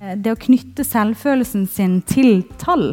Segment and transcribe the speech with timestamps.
[0.00, 2.90] Eh, det å knytte selvfølelsen sin til tall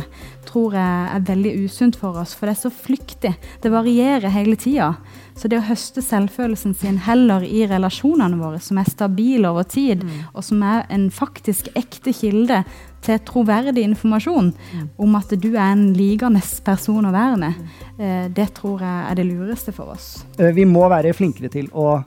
[0.48, 3.34] tror jeg er veldig usunt for oss, for det er så flyktig.
[3.64, 4.94] Det varierer hele tida.
[5.36, 10.04] Så det å høste selvfølelsen sin heller i relasjonene våre, som er stabile over tid,
[10.06, 10.20] mm.
[10.32, 12.62] og som er en faktisk ekte kilde
[13.04, 14.90] til troverdig informasjon mm.
[15.02, 17.64] om at du er en likende person å være med,
[17.98, 18.34] mm.
[18.38, 20.12] det tror jeg er det lureste for oss.
[20.38, 21.98] Eh, vi må være flinkere til å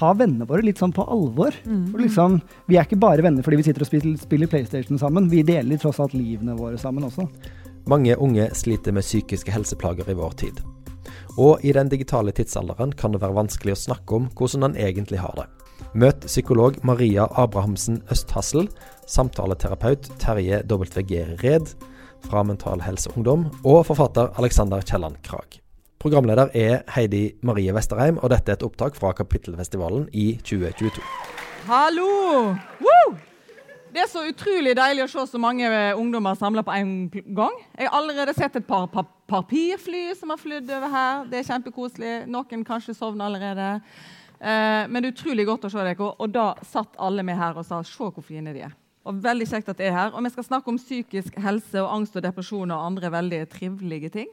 [0.00, 1.54] ta vennene våre litt sånn på alvor.
[1.68, 1.92] Mm.
[2.00, 2.40] Liksom,
[2.70, 5.28] vi er ikke bare venner fordi vi sitter og spiller, spiller PlayStation sammen.
[5.32, 7.28] Vi deler tross alt livene våre sammen også.
[7.90, 10.60] Mange unge sliter med psykiske helseplager i vår tid.
[11.40, 15.20] Og i den digitale tidsalderen kan det være vanskelig å snakke om hvordan en egentlig
[15.22, 15.46] har det.
[15.96, 18.68] Møt psykolog Maria Abrahamsen Østhassel,
[19.10, 21.72] samtaleterapeut Terje WG Red
[22.28, 25.59] fra Mental Helse Ungdom og forfatter Alexander Kielland Krag.
[26.00, 31.02] Programleder er Heidi Marie Vesterheim, og dette er et opptak fra Kapittelfestivalen i 2022.
[31.66, 32.06] Hallo!
[32.80, 33.10] Woo!
[33.92, 35.68] Det er så utrolig deilig å se så mange
[35.98, 37.60] ungdommer samla på en gang.
[37.76, 41.28] Jeg har allerede sett et par pa papirfly som har flydd over her.
[41.28, 42.16] Det er kjempekoselig.
[42.32, 43.70] Noen kanskje sovner allerede.
[44.40, 46.12] Eh, men det er utrolig godt å se dere.
[46.16, 48.78] Og da satt alle med her og sa 'se hvor fine de er'.
[49.04, 50.14] Og veldig kjekt at de er her.
[50.14, 54.08] Og vi skal snakke om psykisk helse og angst og depresjon og andre veldig trivelige
[54.08, 54.28] ting.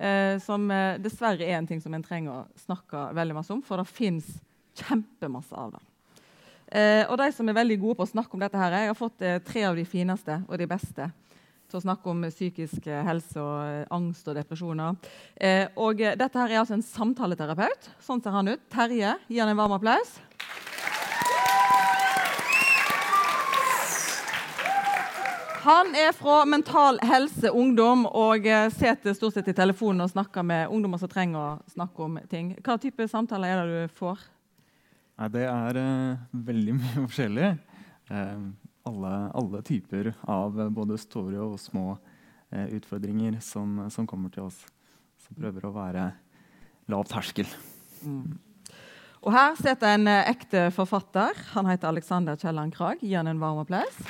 [0.00, 3.60] Eh, som eh, dessverre er en ting som en trenger å snakke veldig masse om,
[3.60, 4.30] for det fins
[4.80, 5.82] kjempemasse av det.
[6.70, 8.96] Eh, og de som er veldig gode på å snakke om dette her, Jeg har
[8.96, 11.10] fått eh, tre av de fineste og de beste
[11.70, 14.96] til å snakke om psykisk eh, helse og eh, angst og depresjoner.
[15.76, 17.92] og dette her er altså en samtaleterapeut.
[18.00, 18.64] Sånn ser han ut.
[18.72, 20.16] Terje, gi han en varm applaus.
[25.70, 30.42] Han er fra Mental Helse Ungdom og eh, sitter stort sett i telefonen og snakker
[30.42, 32.48] med ungdommer som trenger å snakke om ting.
[32.66, 34.24] Hva type samtaler er det du får?
[35.20, 37.50] Nei, det er uh, veldig mye forskjellig.
[38.10, 38.48] Uh,
[38.90, 44.58] alle, alle, typer av både store og små uh, utfordringer som, som, kommer til oss.
[45.22, 46.08] Som prøver å være
[46.90, 47.46] lav terskel.
[48.02, 48.40] Mm.
[49.22, 51.38] Og her sitter en ekte forfatter.
[51.54, 53.06] Han heter Alexander Kielland Krag.
[53.06, 54.02] Gi han en varm applaus.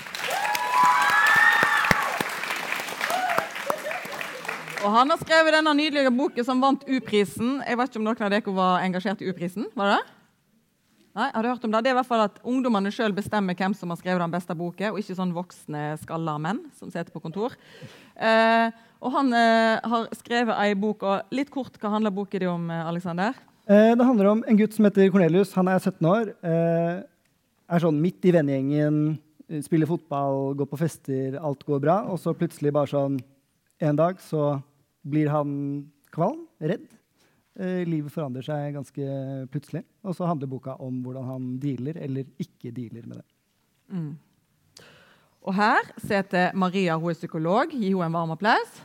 [4.80, 7.58] Og han har skrevet denne nydelige boken som vant U-prisen.
[7.68, 9.66] Jeg vet ikke om noen av dere var engasjert i U-prisen?
[9.76, 9.98] Var det?
[11.18, 11.82] Nei, har du hørt om det?
[11.84, 14.54] Det er i hvert fall at Ungdommene sjøl bestemmer hvem som har skrevet den beste
[14.56, 17.58] boken, og ikke sånn voksne skalla menn som sitter på kontor.
[18.16, 18.70] Eh,
[19.04, 21.04] og Han eh, har skrevet ei bok.
[21.04, 23.34] og Litt kort, hva handler boken om, Aleksander?
[23.34, 23.44] Alexander?
[23.68, 25.52] Eh, det handler om en gutt som heter Cornelius.
[25.58, 26.32] Han er 17 år.
[26.40, 27.02] Eh,
[27.68, 29.18] er sånn midt i vennegjengen,
[29.66, 32.00] spiller fotball, går på fester, alt går bra.
[32.08, 33.20] Og så plutselig bare sånn
[33.80, 34.56] en dag så
[35.06, 35.52] blir han
[36.14, 36.88] kvalm, redd.
[37.60, 39.06] Eh, livet forandrer seg ganske
[39.52, 39.84] plutselig.
[40.06, 43.26] Og så handler boka om hvordan han dealer eller ikke dealer med det.
[43.90, 44.12] Mm.
[45.40, 47.72] Og her sitter Maria, hun er psykolog.
[47.72, 48.80] Gi henne en varm applaus.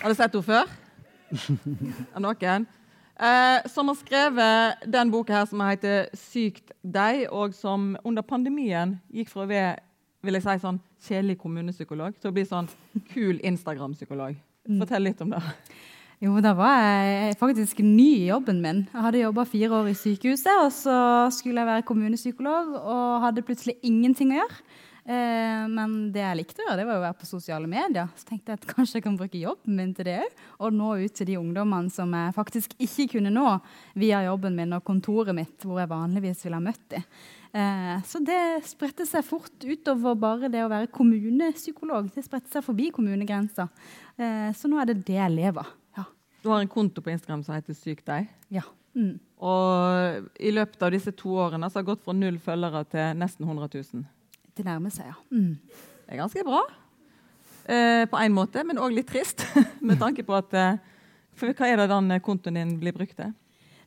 [0.00, 0.76] Har du sett henne før?
[2.16, 2.68] Er noen?
[3.20, 9.00] Eh, som har skrevet den boka her som heter 'Sykt deg', og som under pandemien
[9.12, 9.76] gikk fra å være
[10.22, 12.68] vil jeg si, sånn kjedelig kommunepsykolog til å bli sånn
[13.12, 14.36] kul Instagram-psykolog.
[14.68, 14.80] Mm.
[14.82, 15.42] Fortell litt om det.
[16.20, 18.82] Jo, da var jeg faktisk ny i jobben min.
[18.92, 20.96] Jeg hadde jobba fire år i sykehuset, og så
[21.32, 24.58] skulle jeg være kommunepsykolog og hadde plutselig ingenting å gjøre.
[25.04, 28.10] Eh, men det jeg likte, det var å være på sosiale medier.
[28.18, 30.38] Så tenkte jeg at kanskje jeg kan bruke jobben min til det òg.
[30.60, 33.46] Og nå ut til de ungdommene som jeg faktisk ikke kunne nå
[33.98, 37.06] via jobben min og kontoret mitt, hvor jeg vanligvis ville ha møtt dem.
[37.52, 42.12] Eh, så det spredte seg fort utover bare det å være kommunepsykolog.
[42.14, 43.66] Det spredte seg forbi kommunegrensa.
[44.16, 45.72] Eh, så nå er det det jeg lever.
[45.98, 46.06] Ja.
[46.44, 48.30] Du har en konto på Instagram som heter Syk deg?
[48.52, 48.66] Ja.
[48.94, 49.18] Mm.
[49.46, 53.18] Og i løpet av disse to årene så har det gått fra null følgere til
[53.18, 54.06] nesten 100 000.
[54.60, 55.16] Det nærmer seg, ja.
[55.32, 55.56] Mm.
[56.04, 56.60] Det er ganske bra
[57.64, 59.46] eh, på én måte, men òg litt trist.
[59.88, 60.80] med tanke på at eh,
[61.40, 63.32] For hva er det den kontoen din blir brukt til?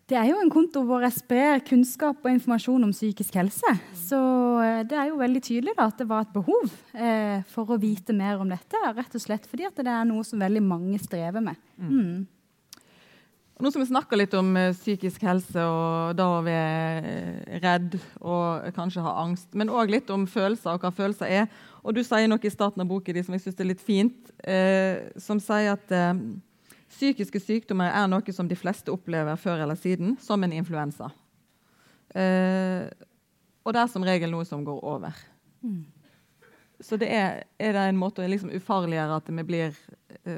[0.09, 3.75] Det er jo en konto hvor jeg sprer kunnskap og informasjon om psykisk helse.
[4.02, 4.20] Så
[4.66, 7.79] eh, det er jo veldig tydelig da, at det var et behov eh, for å
[7.79, 8.81] vite mer om dette.
[8.97, 11.61] Rett og slett fordi det er noe som veldig mange strever med.
[11.78, 12.25] Mm.
[13.61, 17.97] Nå som vi snakker litt om uh, psykisk helse og da å være uh, redd
[18.17, 21.52] og kanskje ha angst, men òg litt om følelser og hva følelser er.
[21.85, 24.32] Og du sier noe i starten av boken din som jeg syns er litt fint,
[24.47, 25.90] eh, som sier at
[26.88, 31.09] psykiske sykdommer er noe som de fleste opplever før eller siden, som en influensa.
[32.16, 35.20] og det er som regel noe som går over.
[35.59, 35.84] Mm.
[36.79, 39.76] Så det er, er, det en måte å liksom ufarliggjøre at vi blir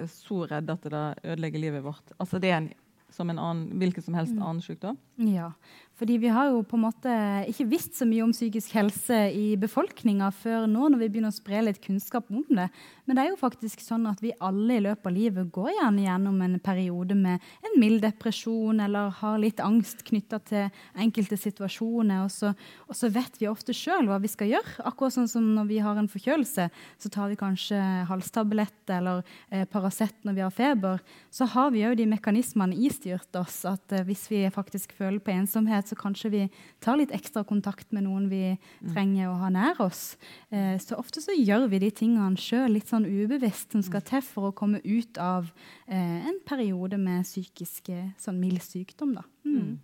[0.10, 2.18] så redde at det ødelegger livet vårt.
[2.18, 2.74] Altså det er en
[3.16, 4.98] som en annen, hvilken som helst annen sykdom?
[5.16, 5.54] Ja,
[5.96, 7.12] fordi vi har jo på en måte
[7.48, 11.36] ikke visst så mye om psykisk helse i befolkninga før nå, når vi begynner å
[11.36, 12.68] spre litt kunnskap om det.
[13.08, 16.04] Men det er jo faktisk sånn at vi alle i løpet av livet går gjerne
[16.04, 22.26] gjennom en periode med en mild depresjon eller har litt angst knytta til enkelte situasjoner.
[22.26, 22.52] Og så,
[22.90, 24.76] og så vet vi ofte sjøl hva vi skal gjøre.
[24.92, 29.64] Akkurat sånn som når vi har en forkjølelse, så tar vi kanskje halstablett eller eh,
[29.70, 31.00] Paracet når vi har feber.
[31.32, 35.32] Så har vi òg de mekanismene istyrt oss at eh, hvis vi faktisk føler på
[35.38, 36.44] ensomhet, så kanskje vi
[36.84, 38.92] tar litt ekstra kontakt med noen vi mm.
[38.94, 40.04] trenger å ha nær oss.
[40.50, 44.08] Eh, så ofte så gjør vi de tingene sjøl litt sånn ubevisst som skal mm.
[44.12, 45.52] til for å komme ut av
[45.88, 47.92] eh, en periode med psykisk
[48.22, 49.18] sånn mild sykdom.
[49.20, 49.28] da.
[49.48, 49.60] Mm.
[49.60, 49.76] mm.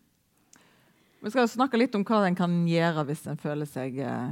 [1.22, 4.32] Vi skal snakke litt om hva en kan gjøre hvis en føler seg eh,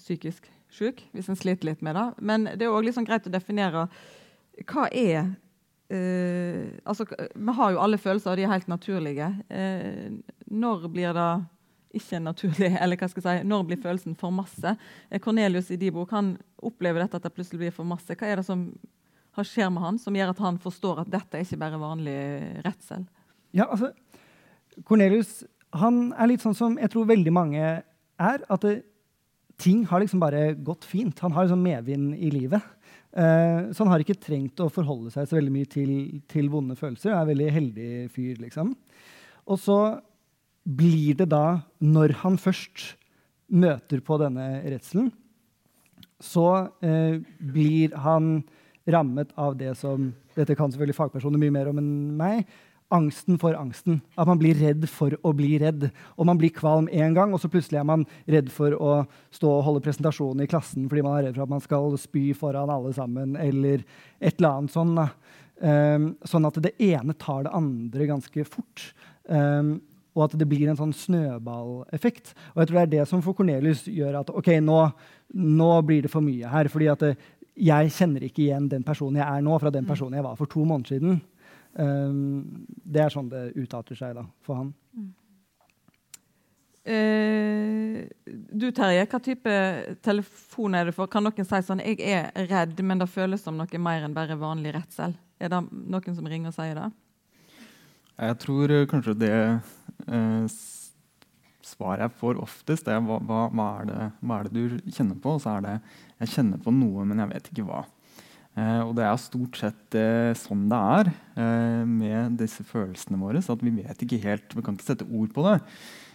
[0.00, 1.04] psykisk syk.
[1.12, 2.06] Hvis en sliter litt med det.
[2.24, 3.88] Men det er òg liksom greit å definere
[4.70, 5.34] hva er
[5.92, 9.28] eh, altså, vi har jo alle følelser, og de er helt naturlige.
[9.50, 10.16] Uh,
[10.50, 11.30] når blir det
[11.94, 14.74] ikke naturlig, eller hva skal jeg si, når blir følelsen for masse?
[15.10, 18.16] Uh, Cornelius i de bok han opplever dette at det plutselig blir for masse.
[18.18, 18.68] Hva er det som
[19.34, 22.18] skjer med han, som gjør at han forstår at dette er ikke bare vanlig
[22.62, 23.02] redsel?
[23.54, 23.90] Ja, altså,
[24.86, 25.42] Cornelius
[25.74, 28.44] han er litt sånn som jeg tror veldig mange er.
[28.46, 28.76] At det,
[29.60, 31.18] ting har liksom bare gått fint.
[31.24, 32.62] Han har liksom medvind i livet.
[33.14, 35.92] Uh, så han har ikke trengt å forholde seg så veldig mye til,
[36.30, 37.12] til vonde følelser.
[37.12, 38.74] Han er en veldig heldig fyr, liksom.
[39.50, 39.78] Og så
[40.64, 42.94] blir det da, når han først
[43.52, 45.12] møter på denne redselen,
[46.24, 48.38] så eh, blir han
[48.88, 52.40] rammet av det som Dette kan selvfølgelig fagpersoner mye mer om enn meg
[52.94, 54.00] angsten for angsten.
[54.18, 55.88] At man blir redd for å bli redd.
[56.18, 58.96] Og man blir kvalm én gang, og så plutselig er man redd for å
[59.34, 62.26] stå og holde presentasjon i klassen fordi man er redd for at man skal spy
[62.36, 63.84] foran alle sammen, eller
[64.20, 64.94] et eller annet sånn.
[65.64, 68.88] Um, sånn at det ene tar det andre ganske fort.
[69.30, 69.78] Um,
[70.14, 72.34] og at det blir en sånn snøballeffekt.
[72.54, 74.78] Og jeg tror det er det som for Cornelius gjør at ok, nå,
[75.34, 76.70] nå blir det for mye her.
[76.70, 77.16] fordi at det,
[77.54, 79.90] jeg kjenner ikke igjen den personen jeg er nå, fra den mm.
[79.90, 81.20] personen jeg var for to måneder siden.
[81.74, 84.72] Um, det er sånn det utarter seg da, for han.
[84.94, 85.12] Mm.
[86.84, 88.02] Uh,
[88.54, 89.52] du Terje, hva type
[90.04, 91.10] telefon er det for?
[91.10, 94.36] Kan noen si sånn 'Jeg er redd, men det føles som noe mer enn bare
[94.38, 95.16] vanlig redsel'?
[95.40, 96.90] Er det noen som ringer og sier det?
[98.18, 99.34] Jeg tror uh, kanskje det
[101.64, 105.18] svaret jeg får oftest, er hva, hva, hva, er det, hva, er det, du kjenner
[105.20, 105.36] på?
[105.36, 105.74] Og så er det
[106.20, 107.84] 'jeg kjenner på noe, men jeg vet ikke hva'.
[108.54, 111.10] Eh, og det er stort sett eh, sånn det er
[111.42, 113.42] eh, med disse følelsene våre.
[113.42, 115.58] Så vi vet ikke helt, vi kan ikke sette ord på det.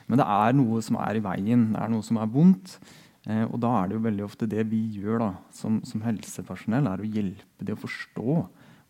[0.08, 2.80] Men det er noe som er i veien, det er noe som er vondt.
[3.28, 6.88] Eh, og da er det jo veldig ofte det vi gjør da, som, som, helsepersonell,
[6.88, 8.40] er å hjelpe de å forstå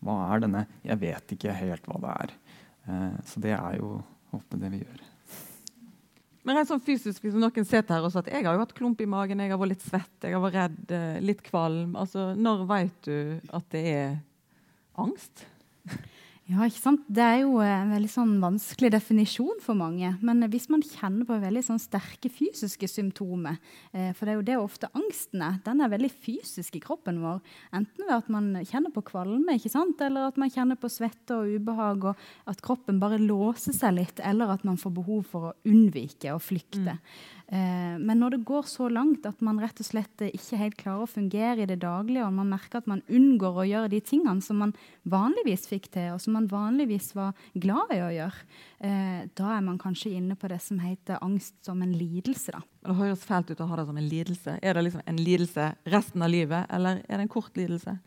[0.00, 2.34] hva er denne 'jeg vet ikke helt hva det er'.
[2.86, 4.02] Eh, så det er jo
[4.36, 5.06] ofte det vi gjør.
[6.46, 8.76] Men rent sånn fysisk, hvis noen sitter her og sier at jeg har jo hatt
[8.76, 11.96] klump i magen, jeg har vært litt svett, jeg har vært redd, eh, litt kvalm
[12.00, 13.16] altså, Når vet du
[13.52, 14.14] at det er
[15.00, 15.44] angst?
[16.50, 17.02] Ja, ikke sant?
[17.06, 20.08] Det er jo en veldig sånn vanskelig definisjon for mange.
[20.24, 23.60] Men hvis man kjenner på veldig sånn sterke fysiske symptomer,
[23.94, 27.20] eh, for det er jo det ofte angsten er, den er veldig fysisk i kroppen
[27.22, 27.38] vår.
[27.78, 30.02] Enten ved at man kjenner på kvalme, ikke sant?
[30.02, 34.18] eller at man kjenner på svette og ubehag, og at kroppen bare låser seg litt,
[34.18, 36.96] eller at man får behov for å unnvike og flykte.
[36.98, 37.39] Mm.
[37.50, 41.02] Eh, men når det går så langt at man rett og slett ikke helt klarer
[41.02, 44.44] å fungere i det daglige, og man merker at man unngår å gjøre de tingene
[44.44, 44.74] som man
[45.10, 48.46] vanligvis fikk til, og som man vanligvis var glad i å gjøre,
[48.86, 52.54] eh, da er man kanskje inne på det som heter angst som en lidelse.
[52.54, 52.62] Da.
[52.86, 54.56] Det høres fælt ut å ha det som en lidelse.
[54.62, 57.98] Er det liksom en lidelse resten av livet, eller er det en kort lidelse?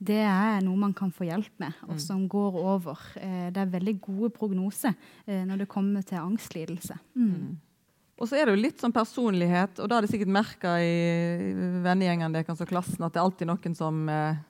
[0.00, 2.00] det er noe man kan få hjelp med, og mm.
[2.00, 3.02] som går over.
[3.20, 4.94] Eh, det er veldig gode prognoser
[5.28, 6.96] når det kommer til angstlidelse.
[7.20, 7.58] Mm.
[8.20, 11.52] Og så er det jo litt sånn personlighet, og da har de sikkert merka i
[11.80, 14.42] vennegjengene deres og klassen at det er alltid noen som eh,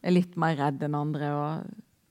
[0.00, 1.28] er litt mer redd enn andre.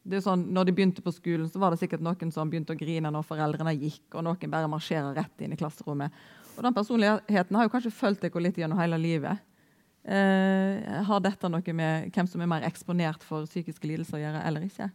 [0.05, 2.75] det er sånn, når de begynte på skolen, så var det sikkert noen som begynte
[2.75, 6.13] å grine når foreldrene gikk, og noen bare marsjerer rett inn i klasserommet.
[6.55, 9.41] Og den personligheten har jo kanskje fulgt dere litt gjennom hele livet.
[10.05, 14.45] Eh, har dette noe med hvem som er mer eksponert for psykiske lidelser å gjøre,
[14.45, 14.91] eller ikke?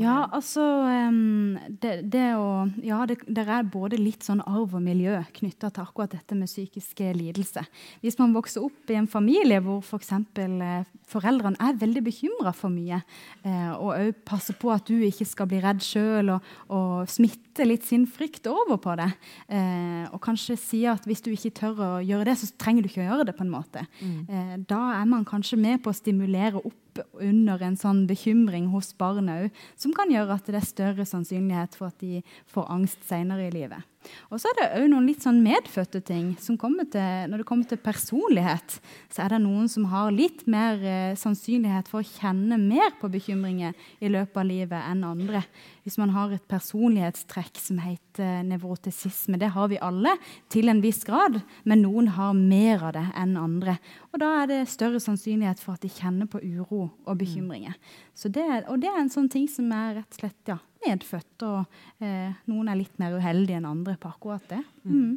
[0.00, 4.82] Ja, altså um, det, det, å, ja, det, det, er både litt sånn arv og
[4.82, 7.68] miljø knytta til akkurat dette med psykiske lidelser.
[8.00, 10.14] Hvis man vokser opp i en familie hvor f.eks.
[10.36, 13.02] For eh, foreldrene er veldig bekymra for mye,
[13.46, 17.66] eh, og òg passer på at du ikke skal bli redd sjøl, og, og smitte
[17.66, 19.10] litt sin frykt over på det,
[19.52, 22.90] eh, og kanskje sier at hvis du ikke tør å gjøre det, så trenger du
[22.90, 24.18] ikke å gjøre det, på en måte, mm.
[24.26, 28.70] eh, da er man kanskje med på å stimulere opp opp under en sånn bekymring
[28.72, 32.22] hos barnet òg, som kan gjøre at det er større sannsynlighet for at de
[32.52, 33.84] får angst senere i livet.
[34.30, 36.36] Og så er det òg noen litt sånn medfødte ting.
[36.40, 40.46] som kommer til, Når det kommer til personlighet, så er det noen som har litt
[40.46, 45.42] mer eh, sannsynlighet for å kjenne mer på bekymringer i løpet av livet enn andre.
[45.84, 49.38] Hvis man har et personlighetstrekk som heter nevrotisisme.
[49.38, 50.16] Det har vi alle
[50.52, 53.76] til en viss grad, men noen har mer av det enn andre.
[54.12, 57.76] Og da er det større sannsynlighet for at de kjenner på uro og bekymringer.
[58.16, 62.04] Det, og det er en sånn ting som er rett og slett ja, medfødt, og
[62.04, 64.62] eh, noen er litt mer uheldige enn andre på akkurat det.
[64.84, 65.00] Mm.
[65.00, 65.16] mm.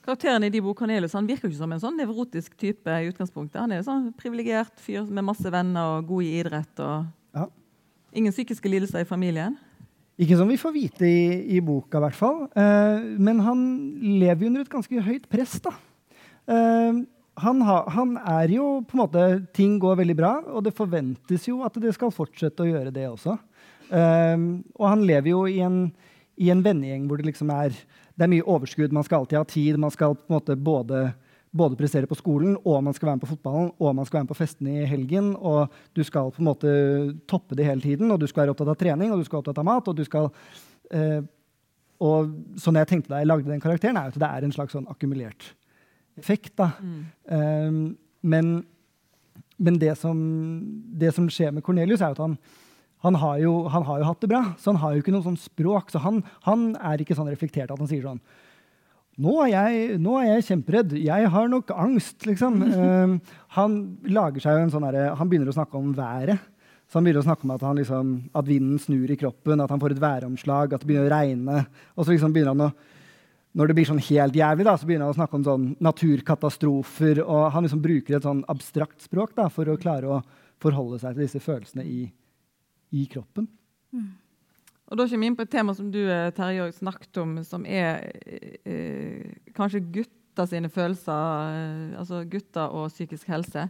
[0.00, 2.88] Karakteren i de bok Cornelius han virker ikke som en sånn nevrotisk type.
[2.88, 3.60] i utgangspunktet.
[3.60, 6.80] Han er en sånn privilegert fyr med masse venner og god i idrett.
[6.80, 7.04] og
[7.36, 7.44] ja.
[8.16, 9.58] Ingen psykiske lidelser i familien.
[10.20, 11.20] Ikke som vi får vite i,
[11.56, 12.42] i boka, i hvert fall.
[12.48, 13.62] Eh, men han
[14.00, 15.60] lever jo under et ganske høyt press.
[15.64, 15.76] da.
[16.48, 17.04] Eh,
[17.40, 19.26] han, ha, han, er jo på en måte
[19.56, 23.06] Ting går veldig bra, og det forventes jo at det skal fortsette å gjøre det
[23.08, 23.36] også.
[23.90, 25.88] Um, og han lever jo i en,
[26.38, 27.74] i en vennegjeng hvor det liksom er
[28.20, 28.92] det er mye overskudd.
[28.92, 29.78] Man skal alltid ha tid.
[29.80, 31.06] Man skal på en måte både,
[31.56, 34.26] både, prestere på skolen, og man skal være med på fotballen, og man skal være
[34.26, 35.30] med på festene i helgen.
[35.36, 36.72] Og du skal på en måte
[37.30, 39.46] toppe det hele tiden, og du skal være opptatt av trening og du skal være
[39.46, 39.88] opptatt av mat.
[39.88, 40.28] og du skal...
[40.92, 41.22] Uh,
[42.00, 44.72] og sånn jeg tenkte da jeg lagde den karakteren, er at det er en slags
[44.72, 45.50] sånn akkumulert
[46.20, 46.54] effekt.
[46.56, 46.70] da.
[46.80, 47.02] Mm.
[47.28, 47.80] Um,
[48.22, 48.52] men,
[49.58, 50.18] men det, som,
[51.00, 52.38] det, som, skjer med Cornelius, er at han,
[53.00, 55.24] han har, jo, han har, jo, hatt det bra, så han har jo ikke noe
[55.24, 55.88] sånn språk.
[55.92, 58.20] Så han, han, er ikke sånn reflektert at han sier sånn
[59.20, 60.92] nå er, jeg, nå er jeg kjemperedd.
[61.04, 62.62] Jeg har nok angst, liksom.
[62.62, 63.18] Uh,
[63.56, 63.74] han
[64.08, 66.40] lager seg jo en sånn der, Han begynner å snakke om været.
[66.88, 69.82] Så han begynner å snakke om at, liksom, at, vinden snur i kroppen, at han
[69.82, 71.58] får et væromslag, at det begynner å regne.
[71.94, 72.72] Og så liksom begynner han å
[73.58, 77.18] når det blir sånn helt jævlig, da, så begynner han å snakke om sånn naturkatastrofer.
[77.24, 80.20] og Han liksom bruker et sånn abstrakt språk da, for å klare å
[80.62, 82.04] forholde seg til disse følelsene i,
[82.90, 83.46] i kroppen.
[83.92, 84.10] Mm.
[84.90, 87.66] Og Da kommer vi inn på et tema som du eh, Terje, snakket om, som
[87.66, 88.08] er
[88.66, 91.54] eh, kanskje gutta sine følelser.
[91.54, 93.68] Eh, altså gutter og psykisk helse.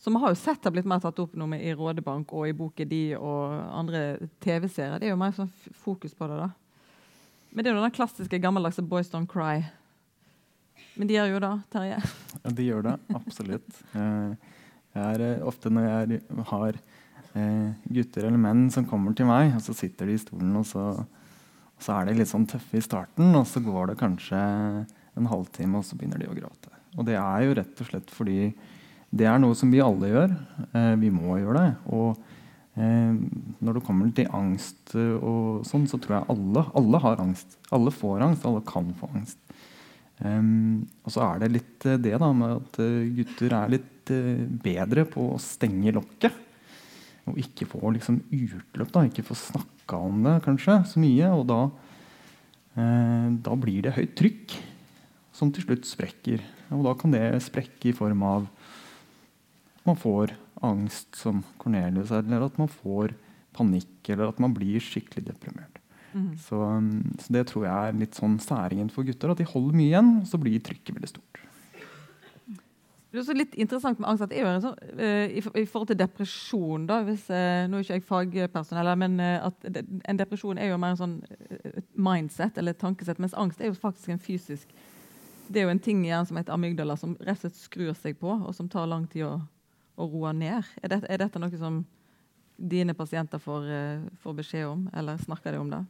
[0.00, 2.56] Som vi har jo sett har blitt mer tatt opp nå i Rådebank og i
[2.56, 4.98] Boken De og andre TV-serier.
[5.00, 6.40] Det er jo mer sånn fokus på det.
[6.40, 6.50] da.
[7.52, 9.64] Men det er jo den klassiske gammeldagse 'Boys Don't Cry'.
[10.96, 12.00] Men de gjør jo det, Terje?
[12.44, 12.98] Ja, de gjør det.
[13.12, 13.80] Absolutt.
[13.92, 16.95] Jeg er ofte når jeg har eh,
[17.36, 20.84] gutter eller menn som kommer til meg, og så sitter de i stolen, og så,
[20.96, 24.40] og så er de litt sånn tøffe i starten, og så går det kanskje
[25.16, 26.72] en halvtime, og så begynner de å gråte.
[26.96, 28.40] Og det er jo rett og slett fordi
[29.16, 30.32] det er noe som vi alle gjør.
[30.72, 31.72] Eh, vi må gjøre det.
[31.94, 32.16] Og
[32.80, 33.12] eh,
[33.64, 37.58] når det kommer til angst og sånn, så tror jeg alle, alle har angst.
[37.76, 39.40] Alle får angst, alle kan få angst.
[40.16, 42.78] Og så er det litt det da med at
[43.18, 44.08] gutter er litt
[44.64, 46.45] bedre på å stenge lokket
[47.26, 51.30] og ikke få liksom utløp, da, ikke få snakka om det kanskje så mye.
[51.34, 51.60] Og da,
[52.78, 54.56] eh, da, blir det høyt trykk
[55.36, 56.44] som til slutt sprekker.
[56.74, 60.34] Og da kan det sprekke i form av at man får
[60.66, 63.14] angst som Cornelius, eller at man får
[63.56, 65.80] panikk, eller at man blir skikkelig deprimert.
[66.16, 66.32] Mm.
[66.40, 66.58] Så,
[67.20, 69.34] så, det tror jeg er litt sånn særingen for gutter.
[69.34, 71.45] At de holder mye igjen, og så blir trykket veldig stort.
[73.16, 75.96] Det er også litt interessant med angst at er sånn, uh, i, i, forhold til
[75.96, 80.60] depresjon da, hvis, uh, Nå er ikke jeg fagpersonell, men uh, at de, en depresjon
[80.60, 81.14] er jo mer en sånn
[81.96, 84.68] mindset eller tankesett, mens angst er jo faktisk en fysisk
[85.48, 87.96] Det er jo en ting i hjernen som heter amygdala, som rett og slett skrur
[87.96, 89.34] seg på, og som tar lang tid å,
[89.96, 90.68] å roe ned.
[90.82, 91.86] Er, det, er, dette noe som
[92.58, 93.70] dine pasienter får,
[94.20, 95.86] får beskjed om, eller snakker de om det?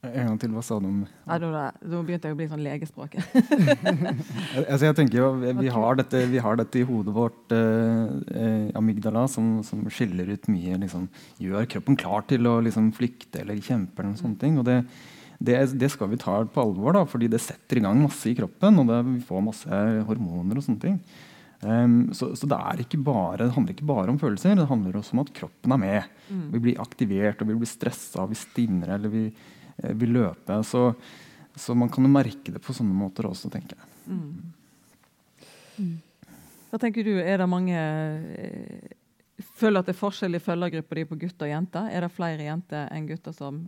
[0.00, 3.18] En gang til, hva sa du om Nei, Nå begynte jeg å bli sånn legespråk.
[4.70, 5.26] altså, jeg tenker jo,
[5.58, 10.32] vi har, dette, vi har dette i hodet vårt, eh, eh, amygdala, som, som, skiller
[10.32, 10.78] ut mye.
[10.86, 11.04] Liksom,
[11.44, 14.00] gjør kroppen klar til å liksom, flykte eller kjempe.
[14.00, 14.78] eller sånne ting, og det,
[15.36, 18.36] det, det, skal vi ta på alvor, da, fordi det setter i gang masse i
[18.40, 18.80] kroppen.
[18.80, 20.98] og det, Vi får masse hormoner og sånne ting.
[21.60, 22.56] Um, så, så det,
[23.04, 26.20] bare, det, handler ikke bare om følelser, det handler også om at kroppen er med.
[26.32, 26.44] Mm.
[26.56, 28.96] Vi blir aktivert, og vi blir stressa, vi stinner.
[28.96, 29.28] eller vi
[30.00, 30.60] vil løpe.
[30.66, 30.92] Så,
[31.54, 33.90] så, man kan jo merke det på sånne måter også, tenker jeg.
[34.10, 34.54] Mm.
[35.80, 35.98] Mm.
[36.70, 38.96] Hva tenker du, er det mange eh,
[39.56, 41.86] Føler at det er forskjell i følgergruppa di på gutter og jenter?
[41.88, 43.62] Er det flere jenter enn gutter som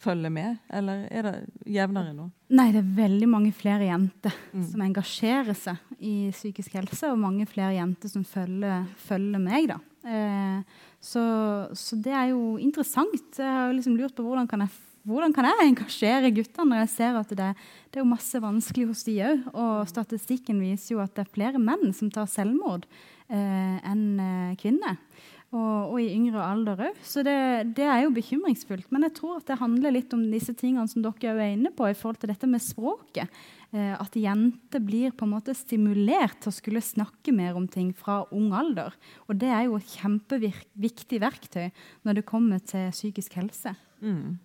[0.00, 1.34] følger med, eller er det
[1.76, 2.28] jevnere nå?
[2.56, 4.64] Nei, det er veldig mange flere jenter mm.
[4.70, 9.70] som engasjerer seg i psykisk helse, og mange flere jenter som følger, følger meg.
[9.72, 9.78] da.
[10.04, 11.24] Eh, så,
[11.76, 13.38] så, det er jo interessant.
[13.38, 14.72] Jeg har liksom lurt på hvordan kan jeg
[15.04, 17.50] hvordan kan jeg engasjere guttene når jeg ser at det,
[17.92, 19.42] det er masse vanskelig hos de òg?
[19.52, 22.86] Og statistikken viser jo at det er flere menn som tar selvmord
[23.28, 24.96] eh, enn eh, kvinner.
[25.54, 27.02] Og, og, i yngre alder òg.
[27.06, 27.36] Så det,
[27.76, 28.88] det, er jo bekymringsfullt.
[28.90, 31.86] Men jeg tror at det handler litt om disse tingene som dere er inne på
[31.86, 33.44] i forhold til dette med språket.
[33.74, 37.92] Eh, at jenter blir på en måte stimulert til å skulle snakke mer om ting
[37.94, 38.96] fra ung alder.
[39.28, 41.68] Og det er jo et kjempeviktig verktøy
[42.08, 43.76] når det kommer til psykisk helse.
[44.00, 44.40] Mm.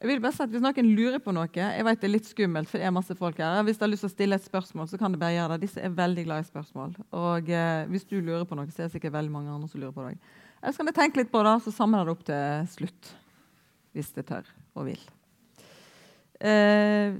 [0.00, 2.28] Jeg vil bare si at Hvis noen lurer på noe Jeg vet det er litt
[2.28, 3.62] skummelt, for det er masse folk her.
[3.66, 5.68] Hvis du har lyst til å stille et spørsmål, så kan du bare gjøre det.
[5.68, 6.96] Disse er veldig glad i spørsmål.
[7.14, 9.80] Og eh, hvis du lurer på noe, så er det sikkert veldig mange andre som
[9.80, 10.18] lurer på det.
[10.60, 13.14] Eller så kan vi tenke litt på det, så samler det opp til slutt.
[13.94, 15.02] Hvis det tør og vil.
[16.42, 17.14] Eh,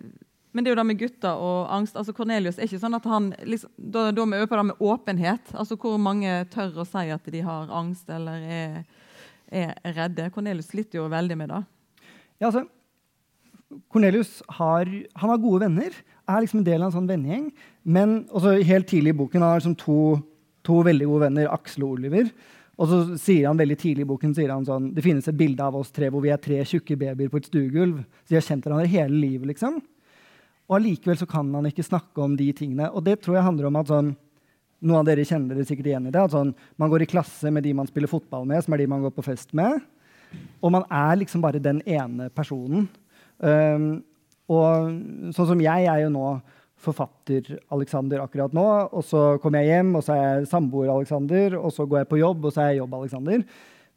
[0.54, 1.96] men det er jo det med gutter og angst.
[1.98, 4.82] altså Cornelius er ikke sånn at han, liksom, Da, da vi over på det med
[4.82, 5.54] åpenhet.
[5.54, 8.84] altså Hvor mange tør å si at de har angst eller er,
[9.50, 10.28] er redde.
[10.34, 11.62] Cornelius sliter jo veldig med det.
[12.40, 12.64] Ja, altså,
[13.90, 14.88] Cornelius har,
[15.18, 15.94] har gode venner,
[16.28, 17.48] er liksom en del av en sånn vennegjeng.
[17.84, 20.18] Men også helt tidlig i boken har liksom to,
[20.66, 22.30] to, veldig gode venner, Aksel og Oliver.
[22.74, 25.62] Og så sier han veldig tidlig i boken sier han sånn, det finnes et bilde
[25.62, 28.00] av oss tre hvor vi er tre tjukke babyer på et stuegulv.
[28.24, 29.52] Så de har kjent hverandre hele livet.
[29.52, 29.78] liksom.
[30.68, 32.90] Og allikevel kan han ikke snakke om de tingene.
[32.90, 34.14] Og det tror jeg handler om at sånn,
[34.84, 36.20] Noen av dere kjenner dere sikkert igjen i det.
[36.20, 38.86] at sånn, Man går i klasse med de man spiller fotball med, som er de
[38.86, 39.80] man går på fest med.
[40.64, 42.88] Og man er liksom bare den ene personen.
[43.38, 44.04] Um,
[44.48, 44.92] og
[45.36, 46.28] sånn som jeg er jo nå
[46.84, 48.66] forfatter-Alexander akkurat nå.
[48.92, 51.58] Og så kommer jeg hjem, og så er jeg samboer-Alexander.
[51.60, 53.44] Og så går jeg på jobb, og så er jeg jobb-Alexander.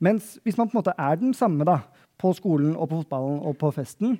[0.03, 1.79] Mens hvis man på en måte er den samme da,
[2.17, 4.17] på skolen og på fotballen og på festen,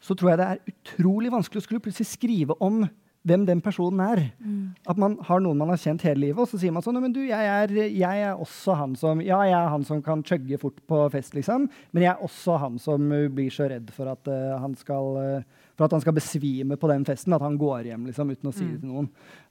[0.00, 2.82] så tror jeg det er utrolig vanskelig å skulle plutselig skrive om
[3.26, 4.22] hvem den personen er.
[4.40, 4.72] Mm.
[4.88, 7.12] At man har noen man har kjent hele livet, og så sier man sånn men
[7.12, 10.58] du, jeg er, jeg er, også han som ja, jeg er han som kan chugge
[10.60, 14.10] fort på fest, liksom, men jeg er også han som uh, blir så redd for
[14.12, 17.60] at, uh, han skal, uh, for at han skal besvime på den festen, at han
[17.60, 18.72] går hjem liksom, uten å si mm.
[18.72, 19.10] det til noen.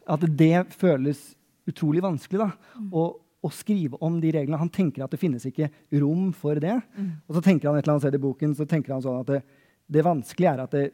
[0.09, 1.23] At det føles
[1.69, 2.91] utrolig vanskelig da, mm.
[2.97, 3.07] å,
[3.45, 4.57] å, skrive om de reglene.
[4.61, 5.69] Han tenker at det finnes ikke
[6.01, 6.79] rom for det.
[6.97, 7.11] Mm.
[7.27, 9.29] Og så tenker han et eller annet sted i boken så tenker han sånn at
[9.29, 9.43] det,
[9.89, 10.87] det vanskelige er at det,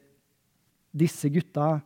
[0.96, 1.78] disse gutta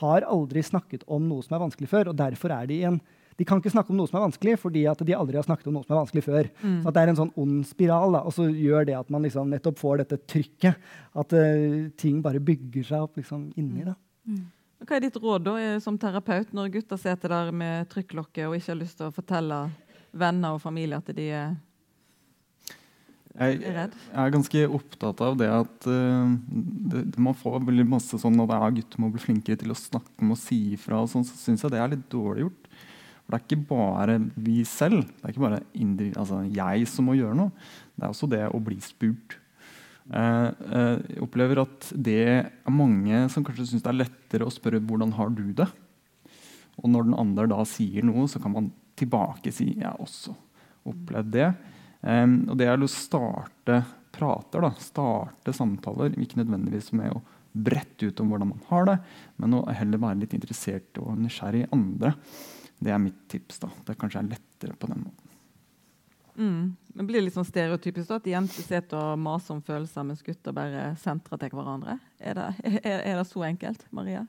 [0.00, 2.10] har aldri snakket om noe som er vanskelig før.
[2.10, 3.00] og derfor er De en,
[3.38, 5.66] de kan ikke snakke om noe som er vanskelig, fordi at de aldri har snakket
[5.66, 6.50] om noe som er vanskelig før.
[6.62, 6.82] Mm.
[6.82, 9.50] Så Det er en sånn ond spiral, da, og så gjør det at man liksom
[9.50, 10.76] nettopp får dette trykket.
[11.14, 13.84] At uh, ting bare bygger seg opp liksom inni.
[13.84, 13.96] da.
[14.26, 14.44] Mm.
[14.84, 18.72] Hva er ditt råd da, som terapeut når gutter sitter der med trykklokket og ikke
[18.72, 19.60] har lyst til å fortelle
[20.14, 21.54] venner og familie at de er
[23.34, 26.34] jeg, jeg, er ganske opptatt av det at uh,
[26.92, 30.22] det, man får veldig masse sånn at ja, gutter må bli flinkere til å snakke
[30.22, 31.00] om og si ifra.
[31.02, 32.68] og sånn, så syns jeg det er litt dårlig gjort.
[33.24, 35.62] For Det er ikke bare vi selv, det er ikke bare
[36.20, 37.66] altså, jeg som må gjøre noe.
[37.96, 39.38] Det er også det å bli spurt.
[40.04, 44.52] Uh, uh, jeg opplever at det er mange som kanskje syns det er lettere å
[44.52, 45.70] spørre hvordan har du det.
[46.78, 50.34] Og når den andre da sier noe, så kan man tilbake si jeg har også
[50.86, 51.54] opplevd det.
[52.04, 53.80] Um, og det er å starte
[54.14, 57.22] prater, da, starte samtaler, ikke nødvendigvis med å
[57.54, 58.96] brette ut om hvordan man har det,
[59.40, 62.14] men å heller være litt interessert og nysgjerrig i andre.
[62.84, 63.62] Det er mitt tips.
[63.62, 63.70] da.
[63.86, 65.30] Det kanskje er lettere på den måten.
[66.34, 66.74] Mm.
[66.94, 70.54] Det blir litt sånn stereotypisk da, at jenter sitter og maser om følelser, mens gutter
[70.54, 71.96] bare sentrer til hverandre.
[72.18, 72.50] Er det,
[72.82, 74.26] er, er det så enkelt, Maria?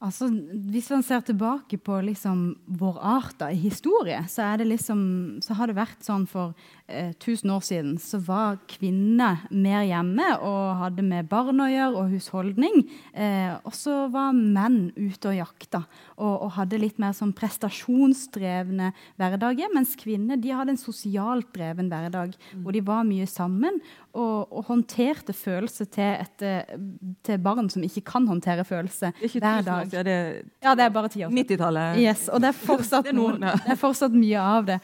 [0.00, 0.30] Altså,
[0.72, 2.44] hvis man ser tilbake på liksom
[2.80, 5.02] vår art da, i historie, så, liksom,
[5.44, 6.54] så, har det vært sånn for
[6.90, 12.14] 1000 år siden så var kvinner mer hjemme og hadde med barn å gjøre og
[12.14, 12.82] husholdning.
[13.14, 15.84] Eh, og så var menn ute og jakta
[16.16, 19.72] og, og, hadde litt mer sånn prestasjonsdrevne hverdager.
[19.74, 22.62] Mens kvinner de hadde en sosialt dreven hverdag mm.
[22.64, 26.78] hvor de var mye sammen og, og håndterte følelser til, et, eh,
[27.26, 29.86] til, barn som ikke kan håndtere følelser hver dag.
[29.86, 30.16] År, det,
[30.64, 31.46] ja, det er bare ti år siden.
[31.46, 32.00] 90-tallet.
[32.02, 34.80] Yes, og det er, fortsatt, det, er noen, det er fortsatt mye av det.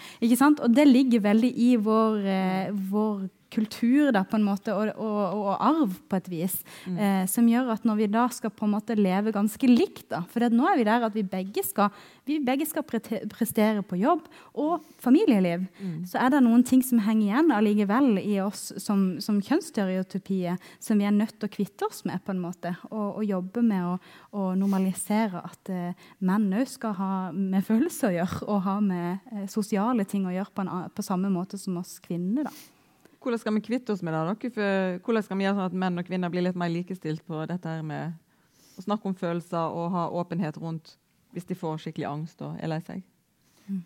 [0.47, 1.96] Og det ligger veldig i vår,
[2.27, 6.57] eh, vår kultur da, på en måte, og, og, og arv på et vis,
[6.87, 6.99] mm.
[6.99, 10.23] eh, som gjør at når vi da skal på en måte leve ganske likt da,
[10.31, 11.95] For nå er vi der at vi begge skal,
[12.27, 14.27] vi begge skal prestere på jobb
[14.59, 15.67] og familieliv.
[15.79, 16.05] Mm.
[16.11, 21.01] Så er det noen ting som henger igjen allikevel i oss som, som kjønnsstereotypier, som
[21.01, 24.07] vi er nødt til å kvitte oss med, på en måte, og, og jobbe med
[24.37, 29.33] å normalisere at eh, menn òg skal ha med følelser å gjøre, og ha med
[29.33, 32.49] eh, sosiale ting å gjøre på, en, på samme måte som oss kvinner.
[32.49, 32.76] da.
[33.27, 34.53] Hvordan skal vi kvitte oss med det?
[34.55, 37.41] For hvordan skal vi gjøre sånn at menn og kvinner blir litt mer likestilt på
[37.51, 38.15] dette her med
[38.79, 40.93] å snakke om følelser og ha åpenhet rundt
[41.35, 43.01] hvis de får skikkelig angst og er lei seg?
[43.67, 43.81] Mm.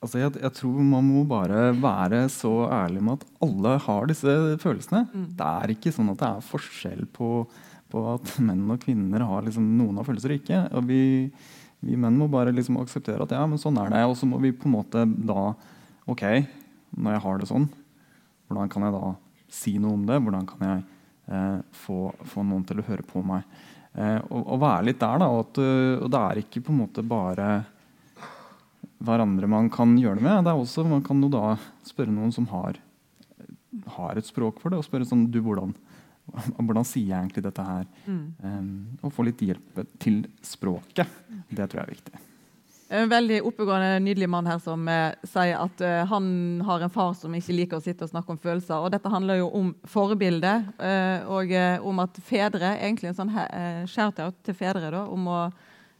[0.00, 4.36] Altså jeg, jeg, tror man må bare være så ærlig med at alle har disse
[4.62, 5.02] følelsene.
[5.12, 5.26] Mm.
[5.36, 7.32] Det er ikke sånn at det er forskjell på,
[7.92, 10.62] på at menn og kvinner har liksom noen av følelser og ikke.
[10.72, 11.02] Og vi,
[11.84, 14.06] Vi menn må bare liksom akseptere at ja, men sånn er det.
[14.08, 15.52] Og så må vi på en måte da
[16.08, 16.24] OK,
[16.96, 17.68] når jeg har det sånn,
[18.48, 19.14] hvordan kan jeg da
[19.52, 20.20] si noe om det?
[20.24, 20.84] Hvordan kan jeg
[21.32, 23.46] eh, få, få, noen til å høre på meg?
[23.94, 25.30] Eh, og, og, være litt der, da.
[25.32, 25.60] Og, at,
[26.02, 27.48] og, det er ikke på en måte bare
[29.04, 30.44] hverandre man kan gjøre det med.
[30.44, 31.56] Det er også, Man kan jo da
[31.86, 32.80] spørre noen som har,
[33.98, 35.74] har et språk for det, og spørre sånn du, hvordan,
[36.58, 37.86] hvordan sier jeg egentlig dette her?
[38.06, 38.24] Mm.
[38.42, 41.20] Um, og få litt hjelp til språket.
[41.48, 42.27] Det tror jeg er viktig.
[42.88, 46.28] En veldig oppegående, nydelig mann her som eh, sier at eh, han
[46.64, 48.80] har en far som ikke liker å sitte og snakke om følelser.
[48.80, 53.32] Og dette handler jo om forbilde, eh, og eh, om at fedre Egentlig en sånn
[53.42, 55.40] eh, shout-out til fedre da, om å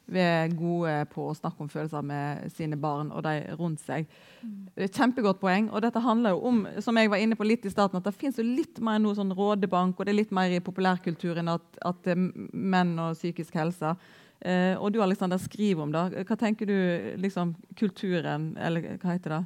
[0.09, 4.07] være gode på å snakke om følelser med sine barn og de rundt seg.
[4.41, 4.87] Mm.
[4.87, 5.67] Kjempegodt poeng.
[5.69, 8.15] Og dette handler jo om som jeg var inne på litt i starten, at det
[8.17, 12.09] fins litt mer noe sånn rådebank, og det er litt mer i populærkulturen at, at
[12.17, 13.93] menn og psykisk helse
[14.41, 16.27] Eh, og du Alexander, skriver om det.
[16.29, 16.77] Hva tenker du
[17.23, 19.43] liksom, kulturen, eller hva heter det,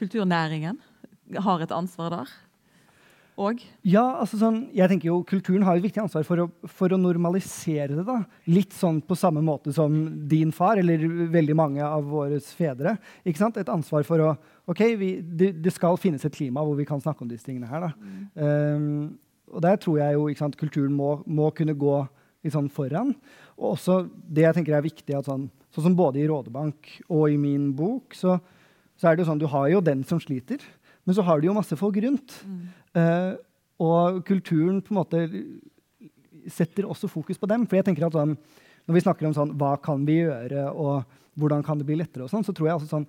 [0.00, 0.78] kulturnæringen
[1.38, 2.30] har et ansvar der?
[3.40, 3.60] Og?
[3.88, 6.98] Ja, altså sånn, jeg tenker jo Kulturen har et viktig ansvar for å, for å,
[7.00, 8.04] normalisere det.
[8.04, 8.18] da.
[8.52, 9.94] Litt sånn på samme måte som
[10.28, 12.98] din far, eller veldig mange av våre fedre.
[13.24, 13.56] ikke sant?
[13.56, 14.34] Et ansvar for å
[14.70, 17.70] OK, vi, det, det, skal finnes et klima hvor vi kan snakke om disse tingene
[17.70, 17.88] her.
[17.88, 17.92] da.
[17.96, 18.28] Mm.
[18.44, 19.18] Um,
[19.50, 21.96] og der tror jeg jo ikke sant, kulturen må, må kunne gå
[22.44, 23.14] litt sånn foran.
[23.60, 27.26] Og også det jeg tenker er viktig, at sånn, sånn som både i Rådebank og
[27.28, 28.38] i min bok, så,
[28.96, 30.64] så, er det jo sånn du har jo den som sliter,
[31.04, 32.40] men så har du jo masse folk rundt.
[32.46, 32.64] Mm.
[32.96, 33.32] Uh,
[33.80, 35.22] og kulturen på en måte
[36.50, 37.64] setter også fokus på dem.
[37.68, 38.36] For jeg tenker at sånn,
[38.88, 41.04] når vi snakker om sånn, hva kan vi gjøre, og
[41.40, 43.08] hvordan kan det bli lettere, og sånn, så tror jeg altså sånn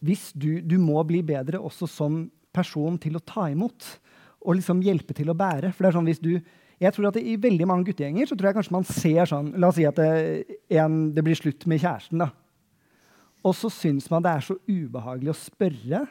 [0.00, 2.22] hvis du, du må bli bedre også som
[2.56, 3.84] person til å ta imot
[4.40, 5.74] og liksom hjelpe til å bære.
[5.74, 6.32] For det er sånn hvis du
[6.80, 9.68] jeg tror at I veldig mange guttegjenger så tror jeg kanskje man ser sånn La
[9.68, 12.22] oss si at det, en, det blir slutt med kjæresten.
[12.22, 12.30] da.
[13.44, 16.06] Og så syns man det er så ubehagelig å spørre.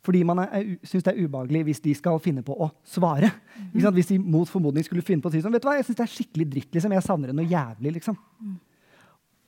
[0.00, 0.40] Fordi man
[0.86, 3.30] syns det er ubehagelig hvis de skal finne på å svare.
[3.54, 3.94] Mm.
[3.98, 5.98] Hvis de mot formodning skulle finne på å si sånn, vet du hva, jeg synes
[6.00, 6.70] det er skikkelig dritt.
[6.74, 7.94] liksom, Jeg savner det noe jævlig.
[7.98, 8.16] liksom.
[8.40, 8.54] Mm.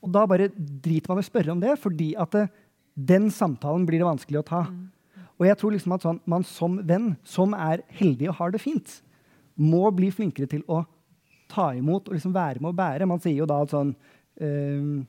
[0.02, 2.48] Og da bare driter man i å spørre om det, fordi at det,
[2.94, 4.62] den samtalen blir det vanskelig å ta.
[4.68, 4.90] Mm.
[5.40, 8.60] Og jeg tror liksom at sånn, man som venn, som er heldig og har det
[8.62, 9.00] fint,
[9.60, 10.82] må bli flinkere til å
[11.52, 13.08] ta imot og liksom være med å bære.
[13.08, 13.92] Man sier jo da at sånn
[14.40, 15.02] um,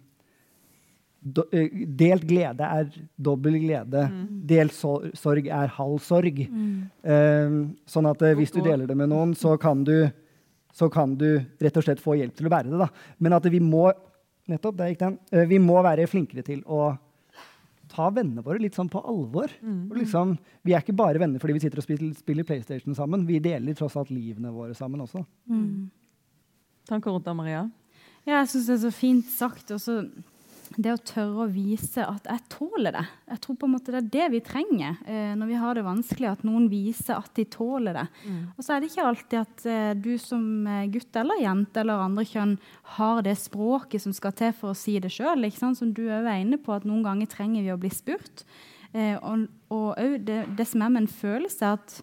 [1.20, 4.08] do, uh, Delt glede er dobbel glede.
[4.12, 4.26] Mm.
[4.50, 6.44] Delt sorg er halv sorg.
[6.50, 6.74] Mm.
[7.08, 10.10] Um, sånn at uh, hvis du deler det med noen, så kan, du,
[10.76, 11.30] så kan du
[11.64, 12.82] rett og slett få hjelp til å bære det.
[12.84, 12.92] Da.
[13.24, 13.88] Men at vi må
[14.52, 16.92] nettopp, der gikk den, uh, vi må være flinkere til å
[17.94, 19.52] ta vennene våre litt sånn på alvor.
[19.62, 19.92] Mm.
[20.00, 23.28] Liksom, vi er ikke bare venner fordi vi sitter og spiller, spiller, PlayStation sammen.
[23.30, 25.24] Vi deler tross alt livene våre sammen også.
[25.52, 25.90] Mm.
[26.90, 27.64] Tanker rundt det, Maria?
[28.24, 29.72] Ja, jeg syns det er så fint sagt.
[29.76, 30.00] Også
[30.82, 33.04] det å tørre å vise at jeg tåler det.
[33.30, 35.86] Jeg tror på en måte det er det vi trenger eh, når vi har det
[35.86, 36.30] vanskelig.
[36.32, 38.06] At noen viser at de tåler det.
[38.26, 38.42] Mm.
[38.56, 42.06] Og så er det ikke alltid at eh, du som eh, gutt eller jente eller
[42.06, 42.58] andre kjønn
[42.98, 45.46] har det språket som skal til for å si det sjøl.
[45.54, 48.46] Som du òg er inne på, at noen ganger trenger vi å bli spurt.
[48.94, 52.00] Eh, og, og det, det, som er med en følelse, er at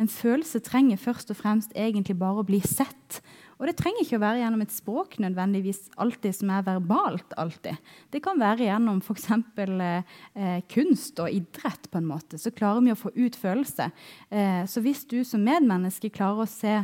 [0.00, 3.20] en følelse trenger først og fremst egentlig bare å bli sett.
[3.60, 7.34] Og det trenger ikke å være gjennom et språk nødvendigvis alltid som er verbalt.
[7.36, 7.76] alltid.
[8.10, 9.28] Det kan være gjennom f.eks.
[9.60, 11.90] Eh, kunst og idrett.
[11.90, 12.38] på en måte.
[12.38, 13.90] Så klarer vi å få ut følelse.
[14.30, 16.80] Eh, så hvis du som medmenneske klarer å se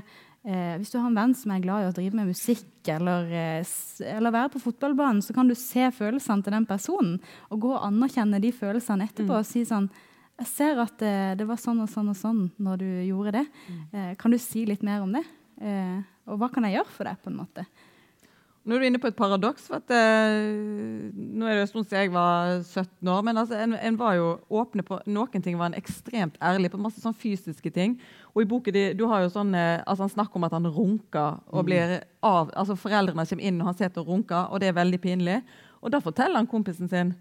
[0.47, 3.31] eh, Hvis du har en venn som er glad i å drive med musikk eller,
[3.33, 3.65] eh,
[4.12, 7.17] eller være på fotballbanen, så kan du se følelsene til den personen
[7.51, 9.41] og gå og anerkjenne de følelsene etterpå mm.
[9.41, 9.89] og si sånn
[10.37, 13.39] jeg ser at det, eh, det, var sånn og sånn og sånn når du gjorde
[13.39, 13.45] det.
[13.73, 13.83] Mm.
[13.93, 15.25] Eh, kan du si litt mer om det?
[15.61, 17.21] Eh, og hva kan jeg gjøre for deg?
[17.23, 17.66] på en måte?
[18.66, 19.69] Nå er du inne på et paradoks.
[19.69, 23.23] for at, eh, Nå er det en stund siden jeg var 17 år.
[23.23, 26.81] Men altså, en, en, var jo åpne på noen ting var en ekstremt ærlig på
[26.83, 28.01] masse sånn fysiske ting.
[28.35, 31.38] Og i boken du har jo sånn, altså Han snakker om at han runker.
[31.47, 31.66] og mm.
[31.66, 35.01] blir av, altså Foreldrene kommer inn, og han sitter og runker, og det er veldig
[35.01, 35.42] pinlig.
[35.81, 37.14] Og da forteller han kompisen sin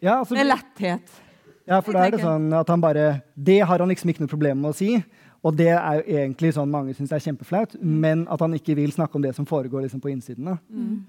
[0.00, 1.20] ja, altså, med letthet.
[1.66, 4.30] Ja, for da er det sånn at han bare Det har han liksom ikke noe
[4.30, 4.98] problem med å si.
[5.44, 7.98] Og det er jo egentlig sånn mange syns er kjempeflaut, mm.
[8.00, 10.56] men at han ikke vil snakke om det som foregår liksom, på innsiden.
[10.72, 11.04] Mm.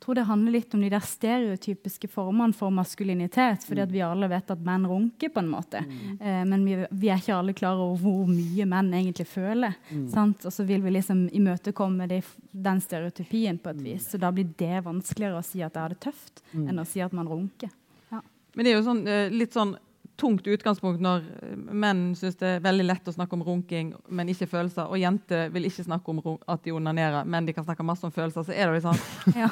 [0.00, 3.66] Jeg tror det handler litt om de der stereotypiske formene for maskulinitet.
[3.68, 5.82] fordi at vi alle vet at menn runker, på en måte.
[5.84, 6.14] Mm.
[6.16, 9.76] Eh, men vi, vi, er ikke alle klar over hvor mye menn egentlig føler.
[9.90, 10.08] Mm.
[10.32, 14.08] Og så vil vi liksom imøtekomme de, den stereotypien på et vis.
[14.08, 16.64] Så da blir det vanskeligere å si at det er det tøft, mm.
[16.64, 17.70] enn å si at man runker.
[18.08, 18.24] Ja.
[18.56, 19.76] Men det er jo sånn, eh, litt sånn
[20.20, 21.24] tungt utgangspunkt når
[21.56, 25.48] menn syns det er veldig lett å snakke om runking, men ikke følelser, og jenter
[25.54, 28.44] vil ikke snakke om at de onanerer, men de kan snakke masse om følelser.
[28.46, 29.00] så er det liksom
[29.42, 29.48] ja.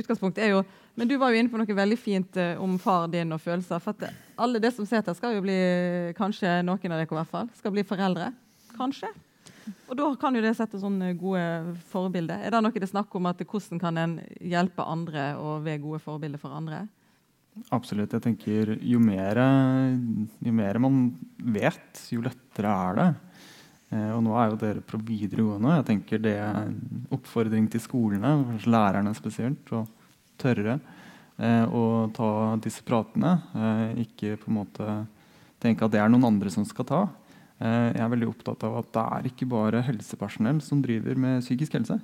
[0.00, 0.64] Utgangspunktet er jo
[0.98, 3.78] Men du var jo inne på noe veldig fint uh, om far din og følelser.
[3.78, 5.58] For at alle det som sitter, skal jo bli
[6.18, 8.32] Kanskje noen av dere i hvert fall, skal bli foreldre.
[8.74, 9.12] Kanskje.
[9.88, 12.42] Og da kan jo det sette sånne gode forbilder.
[12.42, 15.82] Er det noe det er snakk om at hvordan kan en hjelpe andre og være
[15.84, 16.86] gode forbilder for andre?
[17.74, 18.14] Absolutt.
[18.16, 19.40] Jeg tenker jo mer,
[20.44, 21.00] jo mer man
[21.38, 23.08] vet, jo lettere er det.
[23.88, 25.78] Eh, og nå er jo dere på videregående.
[25.78, 29.86] Jeg tenker Det er en oppfordring til skolene, kanskje lærerne spesielt, å
[30.38, 30.78] tørre
[31.38, 33.38] eh, å ta disse pratene.
[33.54, 34.98] Eh, ikke på en måte
[35.62, 37.06] tenke at det er noen andre som skal ta.
[37.58, 41.72] Jeg er veldig opptatt av at det er ikke bare helsepersonell som driver med psykisk
[41.74, 41.96] helse.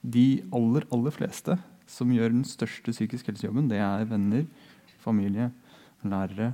[0.00, 1.58] De aller, aller fleste
[1.90, 4.44] som gjør den største psykisk helsejobben, det er venner,
[5.02, 5.50] familie,
[6.06, 6.52] lærere.